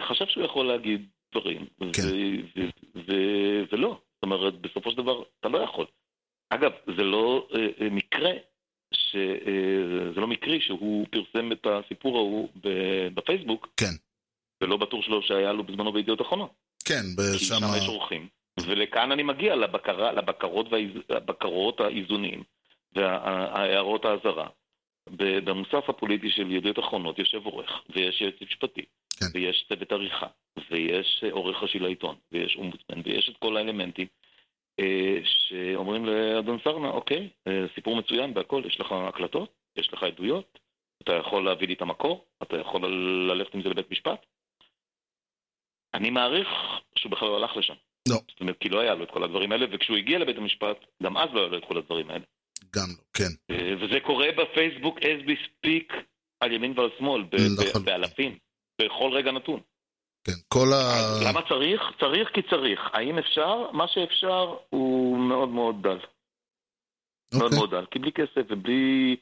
[0.00, 2.02] חשב שהוא יכול להגיד דברים, כן.
[2.02, 3.98] ו- ו- ו- ולא.
[4.14, 5.86] זאת אומרת, בסופו של דבר, אתה לא יכול.
[6.50, 7.48] אגב, זה לא
[7.90, 8.30] מקרה,
[8.94, 12.48] ש, אה, לא מקרי שהוא פרסם את הסיפור ההוא
[13.14, 13.94] בפייסבוק, כן.
[14.62, 16.50] ולא בטור שלו שהיה לו בזמנו בידיעות אחרונות.
[16.84, 17.02] כן,
[17.38, 17.54] כי שם.
[17.76, 18.28] יש אורחים.
[18.66, 20.66] ולכאן אני מגיע, לבקרה, לבקרות
[21.08, 22.42] והבקרות האיזונים
[22.94, 24.48] וההערות האזהרה.
[25.16, 28.84] במוסף הפוליטי של ידיעות אחרונות יושב עורך, ויש יועץ משפטי,
[29.18, 29.26] כן.
[29.34, 30.26] ויש צוות עריכה,
[30.70, 34.06] ויש אה, עורך ראשי לעיתון, ויש אומבודסמן, ויש את כל האלמנטים
[35.24, 40.58] שאומרים לאדון סרנה, אוקיי, אה, סיפור מצוין והכל, יש לך הקלטות, יש לך עדויות,
[41.02, 42.86] אתה יכול להביא לי את המקור, אתה יכול
[43.30, 44.26] ללכת עם זה לבית משפט.
[45.94, 46.48] אני מעריך
[46.96, 47.74] שהוא בכלל לא הלך לשם.
[48.08, 48.16] לא.
[48.30, 51.16] זאת אומרת, כי לא היה לו את כל הדברים האלה, וכשהוא הגיע לבית המשפט, גם
[51.16, 52.24] אז לא היה לו את כל הדברים האלה.
[52.76, 53.32] גם לא, כן.
[53.50, 55.94] אה, וזה קורה בפייסבוק as we speak
[56.40, 57.34] על ימין ועל שמאל, ב-
[57.68, 57.84] נכון.
[57.84, 58.38] באלפים,
[58.80, 59.60] בכל רגע נתון.
[60.24, 60.32] כן.
[60.48, 60.78] כל ה...
[61.28, 61.80] למה צריך?
[62.00, 62.80] צריך כי צריך.
[62.92, 63.70] האם אפשר?
[63.72, 65.98] מה שאפשר הוא מאוד מאוד דל.
[67.34, 67.58] מאוד אוקיי.
[67.58, 67.86] מאוד דל.
[67.90, 69.16] כי בלי כסף ובלי...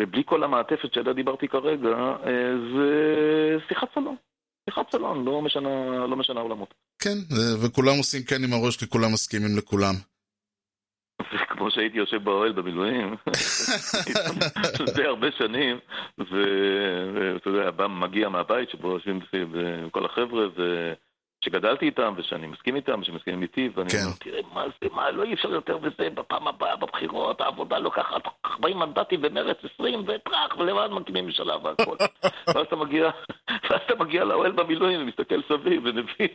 [0.00, 1.88] ובלי כל המעטפת שעליה דיברתי כרגע,
[2.26, 2.88] אה, זה
[3.68, 4.16] שיחת סלון.
[4.70, 6.74] שיחת סלון, לא משנה, לא משנה עולמות.
[6.98, 9.94] כן, ו- וכולם עושים כן עם הראש כי כולם מסכימים לכולם.
[11.64, 13.14] כמו שהייתי יושב באוהל במילואים,
[14.94, 15.78] זה הרבה שנים,
[16.18, 19.54] ואתה יודע, בא, מגיע מהבית שבו יושבים סביב
[19.90, 20.46] כל החבר'ה,
[21.44, 23.98] שגדלתי איתם, ושאני מסכים איתם, ושמסכימים איתי, ואני כן.
[24.04, 28.22] אומר, תראה, מה זה, מה, לא אי אפשר יותר בזה, בפעם הבאה, בבחירות, העבודה לוקחת
[28.46, 31.96] 40 מנדטים במרץ 20, וטראח, ולבד מקימים ממשלה והכל.
[32.54, 33.10] ואז אתה מגיע,
[33.70, 36.28] ואז אתה מגיע לאוהל במילואים, ומסתכל סביב, ומבין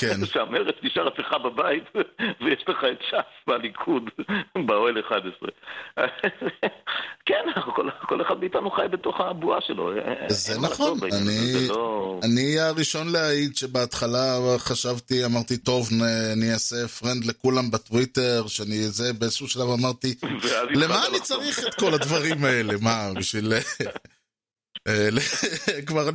[0.00, 0.24] כן.
[0.32, 1.84] שהמרץ נשאר אצלך בבית,
[2.40, 4.10] ויש לך את ש"ס והליכוד
[4.66, 5.48] באוהל 11.
[7.26, 9.90] כן, כל, כל אחד מאיתנו חי בתוך הבועה שלו.
[10.28, 12.20] זה אין מה נכון, אני- זה לא...
[12.24, 14.15] אני הראשון להעיד שבהתחלה
[14.58, 15.88] חשבתי, אמרתי, טוב,
[16.32, 20.14] אני אעשה פרנד לכולם בטוויטר, שאני זה, באיזשהו שלב אמרתי,
[20.82, 21.20] למה אני.
[21.20, 22.74] צריך את כל הדברים האלה?
[22.82, 23.52] מה, בשביל...
[24.88, 25.18] אה, ל-
[25.86, 26.08] כבר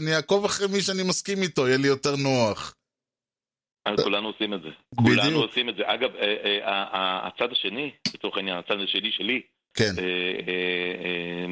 [0.00, 2.74] אני, אעקוב אחרי מי שאני מסכים איתו, יהיה לי יותר נוח.
[3.86, 4.68] אז כולנו עושים את זה.
[4.96, 5.82] כולנו עושים את זה.
[5.86, 9.40] אגב, אה, אה, הצד השני, לצורך העניין, הצד השני שלי,
[9.74, 10.04] כן, אה,
[10.48, 11.44] אה, אה,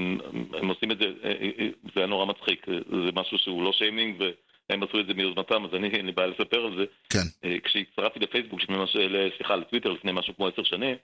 [0.58, 4.22] הם עושים את זה, אה, אה, זה היה נורא מצחיק, זה משהו שהוא לא שיימינג
[4.70, 6.84] והם עשו את זה מיוזמתם, אז אני אין לי בעיה לספר על זה.
[7.10, 7.48] כן.
[7.48, 9.00] אה, כשהצטרפתי לפייסבוק, משהו,
[9.36, 10.96] סליחה, לטוויטר לפני משהו כמו עשר שנים,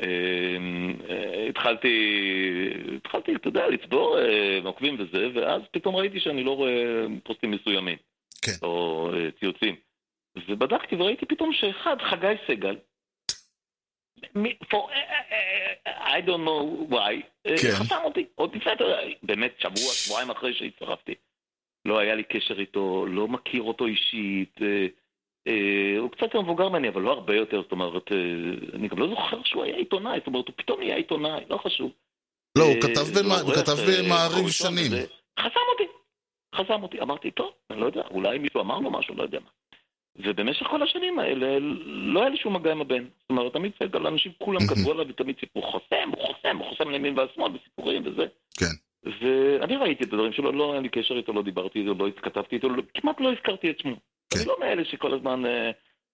[0.00, 1.94] אה, התחלתי,
[2.96, 7.96] התחלתי, אתה יודע, לצבור אה, עוקבים וזה, ואז פתאום ראיתי שאני לא רואה פוסטים מסוימים.
[8.42, 8.52] כן.
[8.62, 9.10] או
[9.40, 9.74] ציוצים.
[10.48, 12.76] ובדקתי וראיתי פתאום שאחד, חגי סגל,
[14.70, 14.90] for,
[15.86, 17.70] I don't know why, כן.
[17.72, 21.14] חסם אותי, עוד יודע, באמת שבוע, שבועיים אחרי שהצטרפתי.
[21.86, 24.86] לא היה לי קשר איתו, לא מכיר אותו אישית, אה,
[25.48, 28.16] אה, הוא קצת יותר מבוגר ממני, אבל לא הרבה יותר, זאת אומרת, אה,
[28.74, 31.90] אני גם לא זוכר שהוא היה עיתונאי, זאת אומרת, הוא פתאום נהיה עיתונאי, לא חשוב.
[32.58, 34.92] לא, הוא כתב במע- הוא עורך, כתב אה, במעריב שנים.
[35.40, 35.86] חסם אותי.
[36.54, 37.00] חסם אותי.
[37.00, 39.50] אמרתי, טוב, אני לא יודע, אולי מישהו אמר לו משהו, לא יודע מה.
[40.18, 43.04] ובמשך כל השנים האלה לא היה לי שום מגע עם הבן.
[43.04, 44.60] זאת אומרת, תמיד סגל, אנשים כולם.
[44.60, 48.26] כתבו עליו ותמיד סיפרו, חוסם, הוא חוסם, הוא חוסם לימין והשמאל בסיפורים וזה.
[48.58, 48.74] כן.
[49.20, 52.56] ואני ראיתי את הדברים שלו, לא היה לי קשר איתו, לא דיברתי איתו, לא כתבתי
[52.56, 53.96] איתו, לא- כמעט לא הזכרתי את שמו.
[54.30, 54.38] כן.
[54.38, 55.70] אני לא מאלה שכל הזמן אה,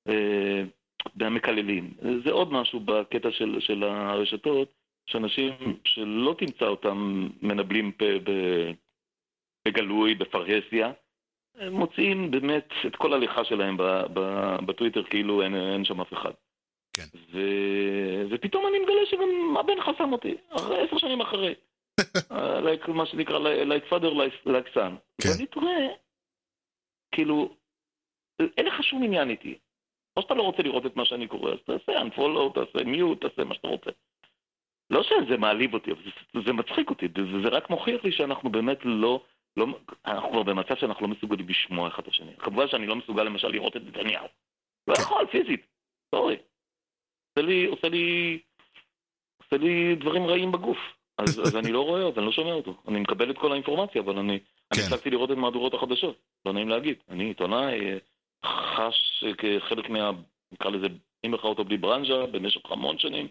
[0.08, 1.94] אה, מקללים.
[2.24, 4.68] זה עוד משהו בקטע של, של הרשתות,
[5.06, 5.52] שאנשים
[5.84, 8.70] שלא תמצא אותם מנבלים פה ב-
[9.68, 10.92] בגלוי, בפרהסיה,
[11.58, 16.12] הם מוציאים באמת את כל ההליכה שלהם ב- ב- בטוויטר כאילו אין, אין שם אף
[16.12, 16.32] אחד.
[16.92, 17.02] כן.
[17.32, 17.40] ו...
[18.30, 21.54] ופתאום אני מגלה שגם הבן חסם אותי, אחרי עשר שנים אחרי.
[22.32, 24.92] אה, מה שנקרא, like father, like, like son.
[25.22, 25.28] כן.
[25.32, 25.88] ואני תוהה,
[27.14, 27.56] כאילו,
[28.56, 29.58] אין לך שום עניין איתי.
[30.16, 33.44] או שאתה לא רוצה לראות את מה שאני קורא, אז תעשה unfollow, תעשה mute, תעשה
[33.44, 33.90] מה שאתה רוצה.
[34.90, 35.90] לא שזה מעליב אותי,
[36.34, 39.24] זה, זה מצחיק אותי, זה, זה רק מוכיח לי שאנחנו באמת לא,
[39.56, 39.66] לא,
[40.06, 42.36] אנחנו כבר במצב שאנחנו לא מסוגלים לשמוע אחד את השני.
[42.38, 44.26] כמובן שאני לא מסוגל למשל לראות את נתניהו.
[44.88, 45.02] לא כן.
[45.02, 45.66] יכול, פיזית,
[46.14, 46.36] סורי.
[47.28, 48.38] עושה לי, עושה לי,
[49.42, 50.78] עושה לי דברים רעים בגוף.
[51.18, 52.74] אז, אז אני לא רואה אותו, אני לא שומע אותו.
[52.88, 54.40] אני מקבל את כל האינפורמציה, אבל אני, אני
[54.74, 54.80] כן.
[54.82, 56.16] הפסקתי לראות את מהדורות החדשות.
[56.46, 56.96] לא נעים להגיד.
[57.08, 57.98] אני עיתונאי, אה,
[58.46, 60.10] חש אה, כחלק מה...
[60.52, 60.86] נקרא לזה,
[61.22, 63.28] עם לך אותו בלי ברנז'ה, במשך המון שנים.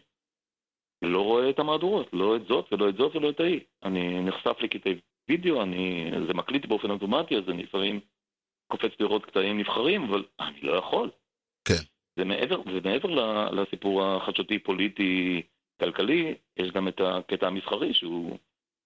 [1.02, 3.60] לא רואה את המהדורות, לא את זאת ולא את זאת ולא את ההיא.
[3.84, 4.96] אני נחשף לקטעי
[5.30, 8.00] וידאו, אני, זה מקליט באופן אוטומטי, אז אני לפעמים
[8.68, 11.10] קופץ לראות קטעים נבחרים, אבל אני לא יכול.
[11.66, 11.84] כן.
[12.20, 13.10] זה מעבר, זה מעבר
[13.50, 15.42] לסיפור החדשותי, פוליטי,
[15.86, 18.38] כלכלי, יש גם את הקטע המסחרי שהוא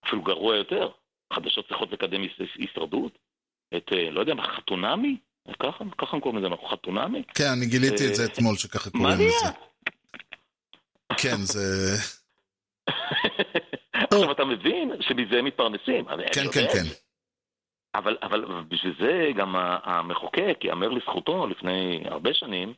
[0.08, 0.89] אפילו גרוע יותר.
[1.34, 3.18] חדשות צריכות לקדם היש- הישרדות.
[3.78, 5.18] את, אה, לא יודע מה, חתונמי?
[5.60, 7.24] ככה, ככה קוראים לזה, אנחנו חתונמי?
[7.36, 9.48] כן, אני גיליתי את זה אה, אתמול, שככה קוראים לזה.
[11.22, 11.62] כן, זה...
[13.93, 16.06] עכשיו אתה מבין שמזה הם מתפרנסים.
[16.34, 16.84] כן, כן, כן.
[17.96, 22.74] אבל, אבל בשביל זה גם המחוקק, יאמר לזכותו, לפני הרבה שנים,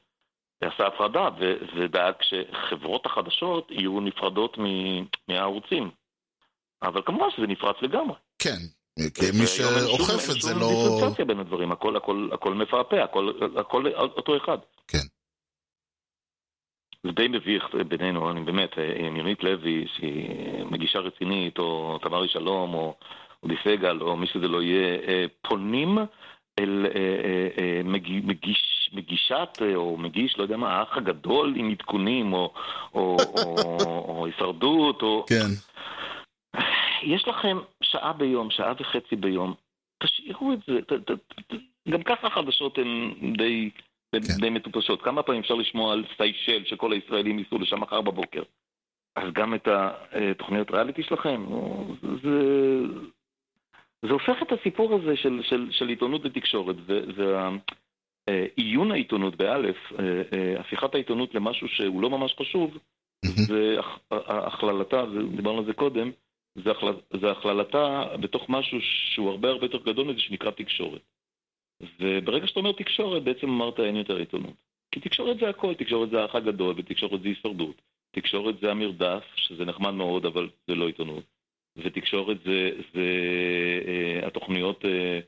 [0.61, 5.91] עשה הפרדה ו- ודאג שחברות החדשות יהיו נפרדות מ- מהערוצים.
[6.83, 8.15] אבל כמובן שזה נפרץ לגמרי.
[8.39, 8.57] כן,
[9.15, 10.67] כי מי אין שום- שאוכף אין את זה שום לא...
[10.67, 14.57] דיפרנציאציה בין הדברים, הכל, הכל, הכל מפעפע, הכל, הכל אותו אחד.
[14.87, 15.07] כן.
[17.03, 20.29] זה די מביך בינינו, אני באמת, אה, נירית לוי, שהיא
[20.65, 22.95] מגישה רצינית, או תמרי שלום, או
[23.43, 25.97] אודי סגל, או מי שזה לא יהיה, אה, פונים
[26.59, 32.53] אל אה, מגיש, מגישת, אה, או מגיש, לא יודע מה, האח הגדול עם עדכונים, או,
[32.93, 35.25] או, או, או הישרדות, או...
[35.29, 35.49] כן,
[37.03, 39.53] יש לכם שעה ביום, שעה וחצי ביום,
[40.03, 40.81] תשאירו את זה.
[40.81, 41.55] ת, ת, ת,
[41.89, 43.69] גם ככה החדשות הן די,
[44.11, 44.19] כן.
[44.41, 45.01] די מטופשות.
[45.01, 48.43] כמה פעמים אפשר לשמוע על סיישל שכל הישראלים ייסעו לשם מחר בבוקר?
[49.15, 51.45] אז גם את התוכניות ריאליטי שלכם,
[52.01, 52.39] זה,
[54.01, 56.75] זה הופך את הסיפור הזה של, של, של עיתונות ותקשורת,
[58.27, 62.77] ועיון העיתונות באלף, אה, אה, הפיכת העיתונות למשהו שהוא לא ממש חשוב.
[63.47, 63.75] זה
[64.27, 65.03] הכללתה,
[65.35, 66.11] דיברנו על זה קודם,
[67.21, 71.01] זה הכללתה בתוך משהו שהוא הרבה הרבה יותר גדול מזה שנקרא תקשורת.
[71.99, 74.53] וברגע שאתה אומר תקשורת, בעצם אמרת אין יותר עיתונות.
[74.91, 77.81] כי תקשורת זה הכל, תקשורת זה האח הגדול, ותקשורת זה הישרדות.
[78.11, 81.23] תקשורת זה המרדף, שזה נחמד מאוד, אבל זה לא עיתונות.
[81.77, 83.05] ותקשורת זה, זה
[83.87, 85.19] אה, התוכניות, אה,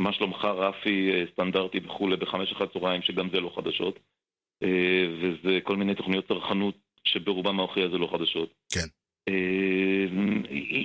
[0.00, 3.98] מה שלומך רפי, אה, סטנדרטי וכולי, בחמש אחת צהריים, שגם זה לא חדשות.
[4.62, 6.74] אה, וזה כל מיני תוכניות צרכנות
[7.04, 8.54] שברובם המכריע זה לא חדשות.
[8.72, 8.86] כן.
[9.28, 10.04] אה,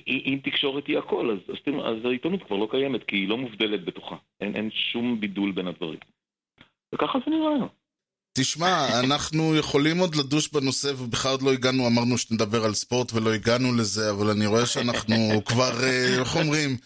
[0.07, 3.85] אם תקשורת היא הכל, אז, אז, אז העיתונות כבר לא קיימת, כי היא לא מובדלת
[3.85, 4.15] בתוכה.
[4.41, 5.99] אין, אין שום בידול בין הדברים.
[6.95, 7.67] וככה זה נראה.
[8.37, 13.33] תשמע, אנחנו יכולים עוד לדוש בנושא, ובכלל עוד לא הגענו, אמרנו שנדבר על ספורט ולא
[13.33, 15.15] הגענו לזה, אבל אני רואה שאנחנו
[15.49, 15.71] כבר,
[16.19, 16.77] איך אומרים,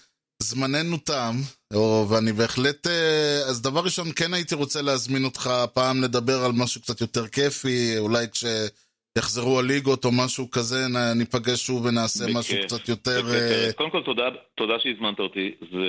[0.43, 1.33] זמננו תם,
[1.73, 2.87] או, ואני בהחלט...
[2.87, 7.27] אה, אז דבר ראשון, כן הייתי רוצה להזמין אותך פעם לדבר על משהו קצת יותר
[7.27, 10.75] כיפי, אולי כשיחזרו הליגות או משהו כזה,
[11.15, 13.21] ניפגש שוב ונעשה בכיף, משהו קצת יותר...
[13.21, 13.73] בכיף, אה, ארז.
[13.73, 14.23] קודם כל, תודה,
[14.55, 15.51] תודה שהזמנת אותי.
[15.61, 15.85] זה,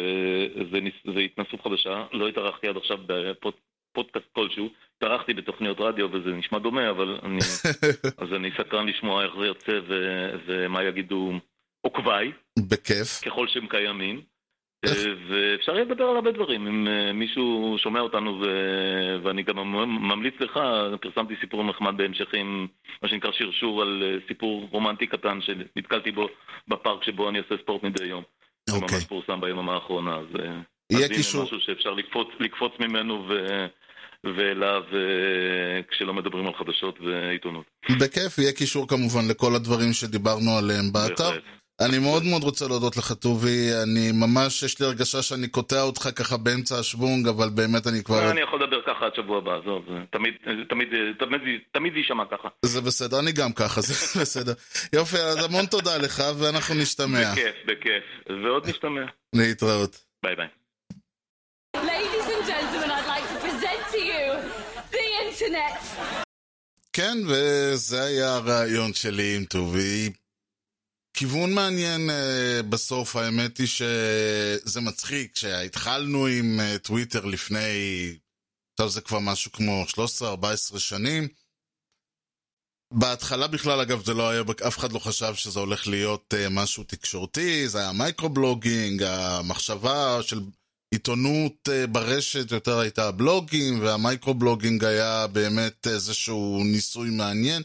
[0.73, 2.05] זה, ניס- זה התנסות חדשה.
[2.13, 4.69] לא התארחתי עד עכשיו בפודקאסט כלשהו.
[4.97, 7.39] התארחתי בתוכניות רדיו וזה נשמע דומה, אבל אני,
[8.23, 9.95] אז אני סקרן לשמוע איך זה יוצא ו,
[10.47, 11.33] ומה יגידו
[11.81, 13.21] עוקביי, בכיף.
[13.25, 14.30] ככל שהם קיימים.
[14.85, 16.67] ואפשר יהיה לדבר על הרבה דברים.
[16.67, 18.47] אם אה, מישהו שומע אותנו, ו...
[19.23, 19.57] ואני גם
[20.09, 20.61] ממליץ לך,
[21.01, 22.69] פרסמתי סיפור נחמד בהמשכים,
[23.03, 26.29] מה שנקרא שרשור על אה, סיפור רומנטי קטן שנתקלתי בו
[26.69, 28.23] בפארק שבו אני עושה ספורט מדי יום.
[28.67, 28.99] זה אוקיי.
[28.99, 30.61] ממש פורסם ביממה האחרונה, אז, אה,
[30.91, 31.45] יהיה קישור.
[31.45, 33.67] משהו שאפשר לקפוץ, לקפוץ ממנו ו...
[34.25, 34.83] ואליו
[35.91, 37.65] כשלא מדברים על חדשות ועיתונות.
[38.01, 41.39] בכיף, יהיה קישור כמובן לכל הדברים שדיברנו עליהם באתר.
[41.81, 43.71] אני מאוד מאוד רוצה להודות לך, טובי.
[43.83, 48.31] אני ממש, יש לי הרגשה שאני קוטע אותך ככה באמצע השוונג, אבל באמת אני כבר...
[48.31, 51.41] אני יכול לדבר ככה עד שבוע הבא, עזוב, זה תמיד, זה תמיד, תמיד,
[51.73, 52.49] תמיד זה יישמע ככה.
[52.65, 54.53] זה בסדר, אני גם ככה, זה בסדר.
[54.93, 57.33] יופי, אז המון תודה לך, ואנחנו נשתמע.
[57.33, 58.05] בכיף, בכיף.
[58.45, 59.01] ועוד נשתמע.
[59.35, 59.97] להתראות.
[60.23, 60.47] ביי ביי.
[61.77, 64.27] Ladies and gentlemen, I'd like to present to you
[64.93, 66.07] the internet.
[66.93, 70.11] כן, וזה היה הרעיון שלי עם טובי.
[71.21, 77.69] כיוון מעניין uh, בסוף, האמת היא שזה מצחיק, שהתחלנו עם uh, טוויטר לפני,
[78.73, 79.85] עכשיו זה כבר משהו כמו
[80.75, 81.29] 13-14 שנים.
[82.95, 86.85] בהתחלה בכלל, אגב, זה לא היה, אף אחד לא חשב שזה הולך להיות uh, משהו
[86.85, 90.41] תקשורתי, זה היה microblogging, המחשבה של
[90.95, 97.63] עיתונות ברשת יותר הייתה בלוגים, וה microblogging היה באמת איזשהו ניסוי מעניין.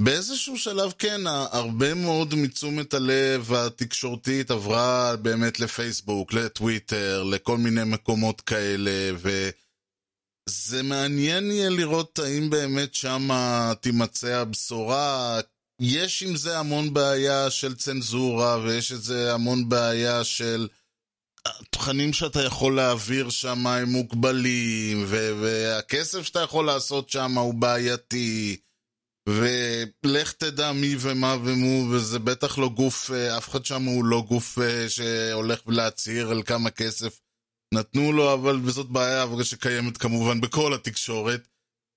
[0.00, 8.40] באיזשהו שלב כן, הרבה מאוד מתשומת הלב התקשורתית עברה באמת לפייסבוק, לטוויטר, לכל מיני מקומות
[8.40, 15.40] כאלה, וזה מעניין יהיה לראות האם באמת שמה תימצא הבשורה.
[15.80, 20.68] יש עם זה המון בעיה של צנזורה, ויש עם זה המון בעיה של...
[21.46, 28.56] התכנים שאתה יכול להעביר שם הם מוגבלים, והכסף שאתה יכול לעשות שם הוא בעייתי.
[29.28, 34.24] ולך תדע מי ומה ומו, וזה בטח לא גוף, אה, אף אחד שם הוא לא
[34.28, 37.20] גוף אה, שהולך להצהיר על כמה כסף
[37.74, 41.48] נתנו לו, אבל וזאת בעיה שקיימת כמובן בכל התקשורת.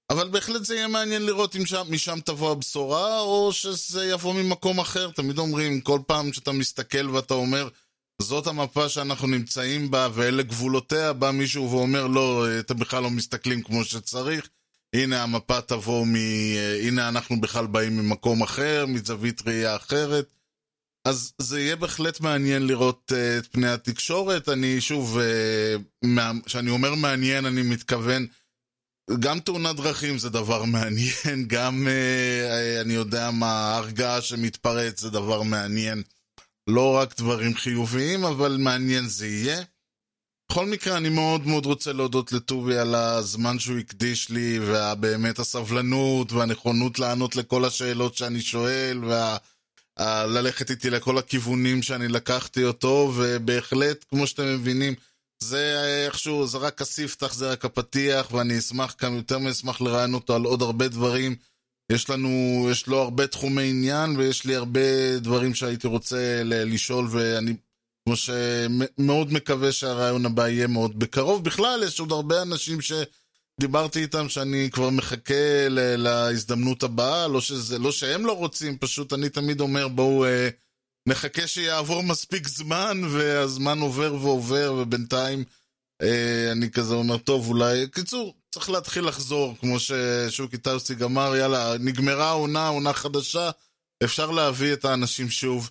[0.10, 4.80] אבל בהחלט זה יהיה מעניין לראות אם שם, משם תבוא הבשורה, או שזה יבוא ממקום
[4.80, 5.12] אחר.
[5.12, 7.68] תמיד אומרים, כל פעם שאתה מסתכל ואתה אומר,
[8.22, 13.64] זאת המפה שאנחנו נמצאים בה, ואלה גבולותיה, בא מישהו ואומר, לא, אתם בכלל לא מסתכלים
[13.64, 14.50] כמו שצריך.
[14.96, 16.16] הנה המפה תבוא מ...
[16.82, 20.26] הנה אנחנו בכלל באים ממקום אחר, מזווית ראייה אחרת.
[21.06, 24.50] אז זה יהיה בהחלט מעניין לראות uh, את פני התקשורת.
[24.50, 25.20] אני שוב,
[26.46, 28.28] כשאני uh, אומר מעניין, אני מתכוון,
[29.20, 35.42] גם תאונת דרכים זה דבר מעניין, גם uh, אני יודע מה, הרגעה שמתפרץ זה דבר
[35.42, 36.04] מעניין.
[36.68, 39.64] לא רק דברים חיוביים, אבל מעניין זה יהיה.
[40.52, 46.32] בכל מקרה, אני מאוד מאוד רוצה להודות לטובי על הזמן שהוא הקדיש לי, ובאמת הסבלנות
[46.32, 49.00] והנכונות לענות לכל השאלות שאני שואל,
[50.00, 54.94] וללכת איתי לכל הכיוונים שאני לקחתי אותו, ובהחלט, כמו שאתם מבינים,
[55.44, 60.36] זה איכשהו, זה רק הספתח, זה רק הפתיח, ואני אשמח, כאן יותר מאשמח לראיין אותו
[60.36, 61.36] על עוד הרבה דברים.
[61.92, 67.54] יש לנו, יש לו הרבה תחומי עניין, ויש לי הרבה דברים שהייתי רוצה לשאול, ואני
[68.12, 71.44] כמו שמאוד מקווה שהרעיון הבא יהיה מאוד בקרוב.
[71.44, 77.80] בכלל, יש עוד הרבה אנשים שדיברתי איתם שאני כבר מחכה ל- להזדמנות הבאה, לא, שזה,
[77.80, 80.50] לא שהם לא רוצים, פשוט אני תמיד אומר בואו אה,
[81.08, 85.44] נחכה שיעבור מספיק זמן, והזמן עובר ועובר, ובינתיים
[86.02, 87.88] אה, אני כזה אומר, טוב, אולי...
[87.92, 93.50] קיצור, צריך להתחיל לחזור, כמו ששוקי טאוסיג אמר, יאללה, נגמרה העונה, עונה חדשה,
[94.04, 95.70] אפשר להביא את האנשים שוב.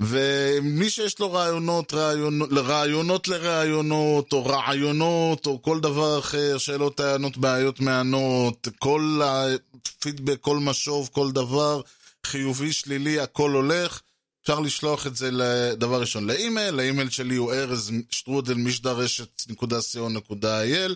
[0.00, 7.36] ומי שיש לו רעיונות, רעיונות, רעיונות לרעיונות, או רעיונות, או כל דבר אחר, שאלות, טענות,
[7.36, 11.80] בעיות, מענות, כל הפידבק, כל משוב, כל דבר,
[12.26, 14.00] חיובי, שלילי, הכל הולך.
[14.42, 20.94] אפשר לשלוח את זה לדבר ראשון לאימייל, האימייל שלי הוא ארז שטרודל משדרשת.co.il,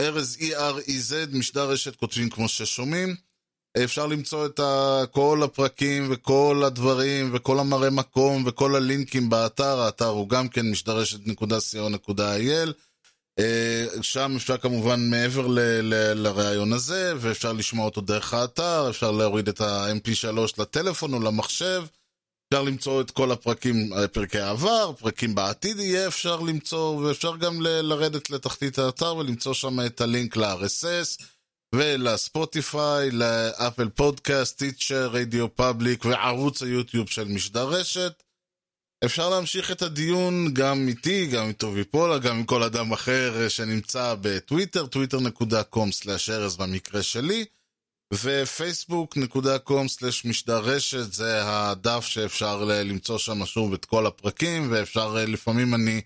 [0.00, 3.25] ארז E-R-E-Z, משדרשת, כותבים כמו ששומעים.
[3.84, 4.60] אפשר למצוא את
[5.10, 12.72] כל הפרקים וכל הדברים וכל המראה מקום וכל הלינקים באתר, האתר הוא גם כן משדרשת.co.il
[14.02, 19.60] שם אפשר כמובן מעבר ל- לראיון הזה, ואפשר לשמוע אותו דרך האתר, אפשר להוריד את
[19.60, 21.84] ה-MP3 לטלפון או למחשב,
[22.48, 28.30] אפשר למצוא את כל הפרקים, פרקי העבר, פרקים בעתיד יהיה אפשר למצוא, ואפשר גם לרדת
[28.30, 31.24] לתחתית האתר ולמצוא שם את הלינק ל-RSS.
[31.74, 38.22] ולספוטיפיי, לאפל פודקאסט, טיצ'ר, רדיו פאבליק וערוץ היוטיוב של משדר רשת.
[39.04, 43.48] אפשר להמשיך את הדיון גם איתי, גם עם טובי פולה, גם עם כל אדם אחר
[43.48, 47.44] שנמצא בטוויטר, twitter.com/ארז במקרה שלי,
[48.14, 56.00] ופייסבוק.com/משדר רשת, זה הדף שאפשר למצוא שם שוב את כל הפרקים, ואפשר, לפעמים אני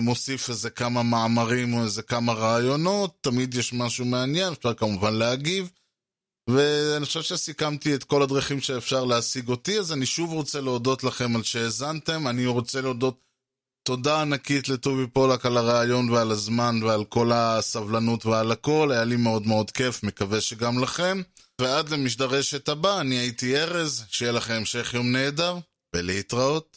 [0.00, 5.70] מוסיף איזה כמה מאמרים או איזה כמה רעיונות, תמיד יש משהו מעניין, אפשר כמובן להגיב.
[6.50, 11.36] ואני חושב שסיכמתי את כל הדרכים שאפשר להשיג אותי, אז אני שוב רוצה להודות לכם
[11.36, 12.28] על שהאזנתם.
[12.28, 13.20] אני רוצה להודות
[13.82, 19.16] תודה ענקית לטובי פולק על הרעיון ועל הזמן ועל כל הסבלנות ועל הכל, היה לי
[19.16, 21.22] מאוד מאוד כיף, מקווה שגם לכם.
[21.60, 25.58] ועד למשדרשת הבא, אני הייתי ארז, שיהיה לכם המשך יום נהדר,
[25.96, 26.76] ולהתראות.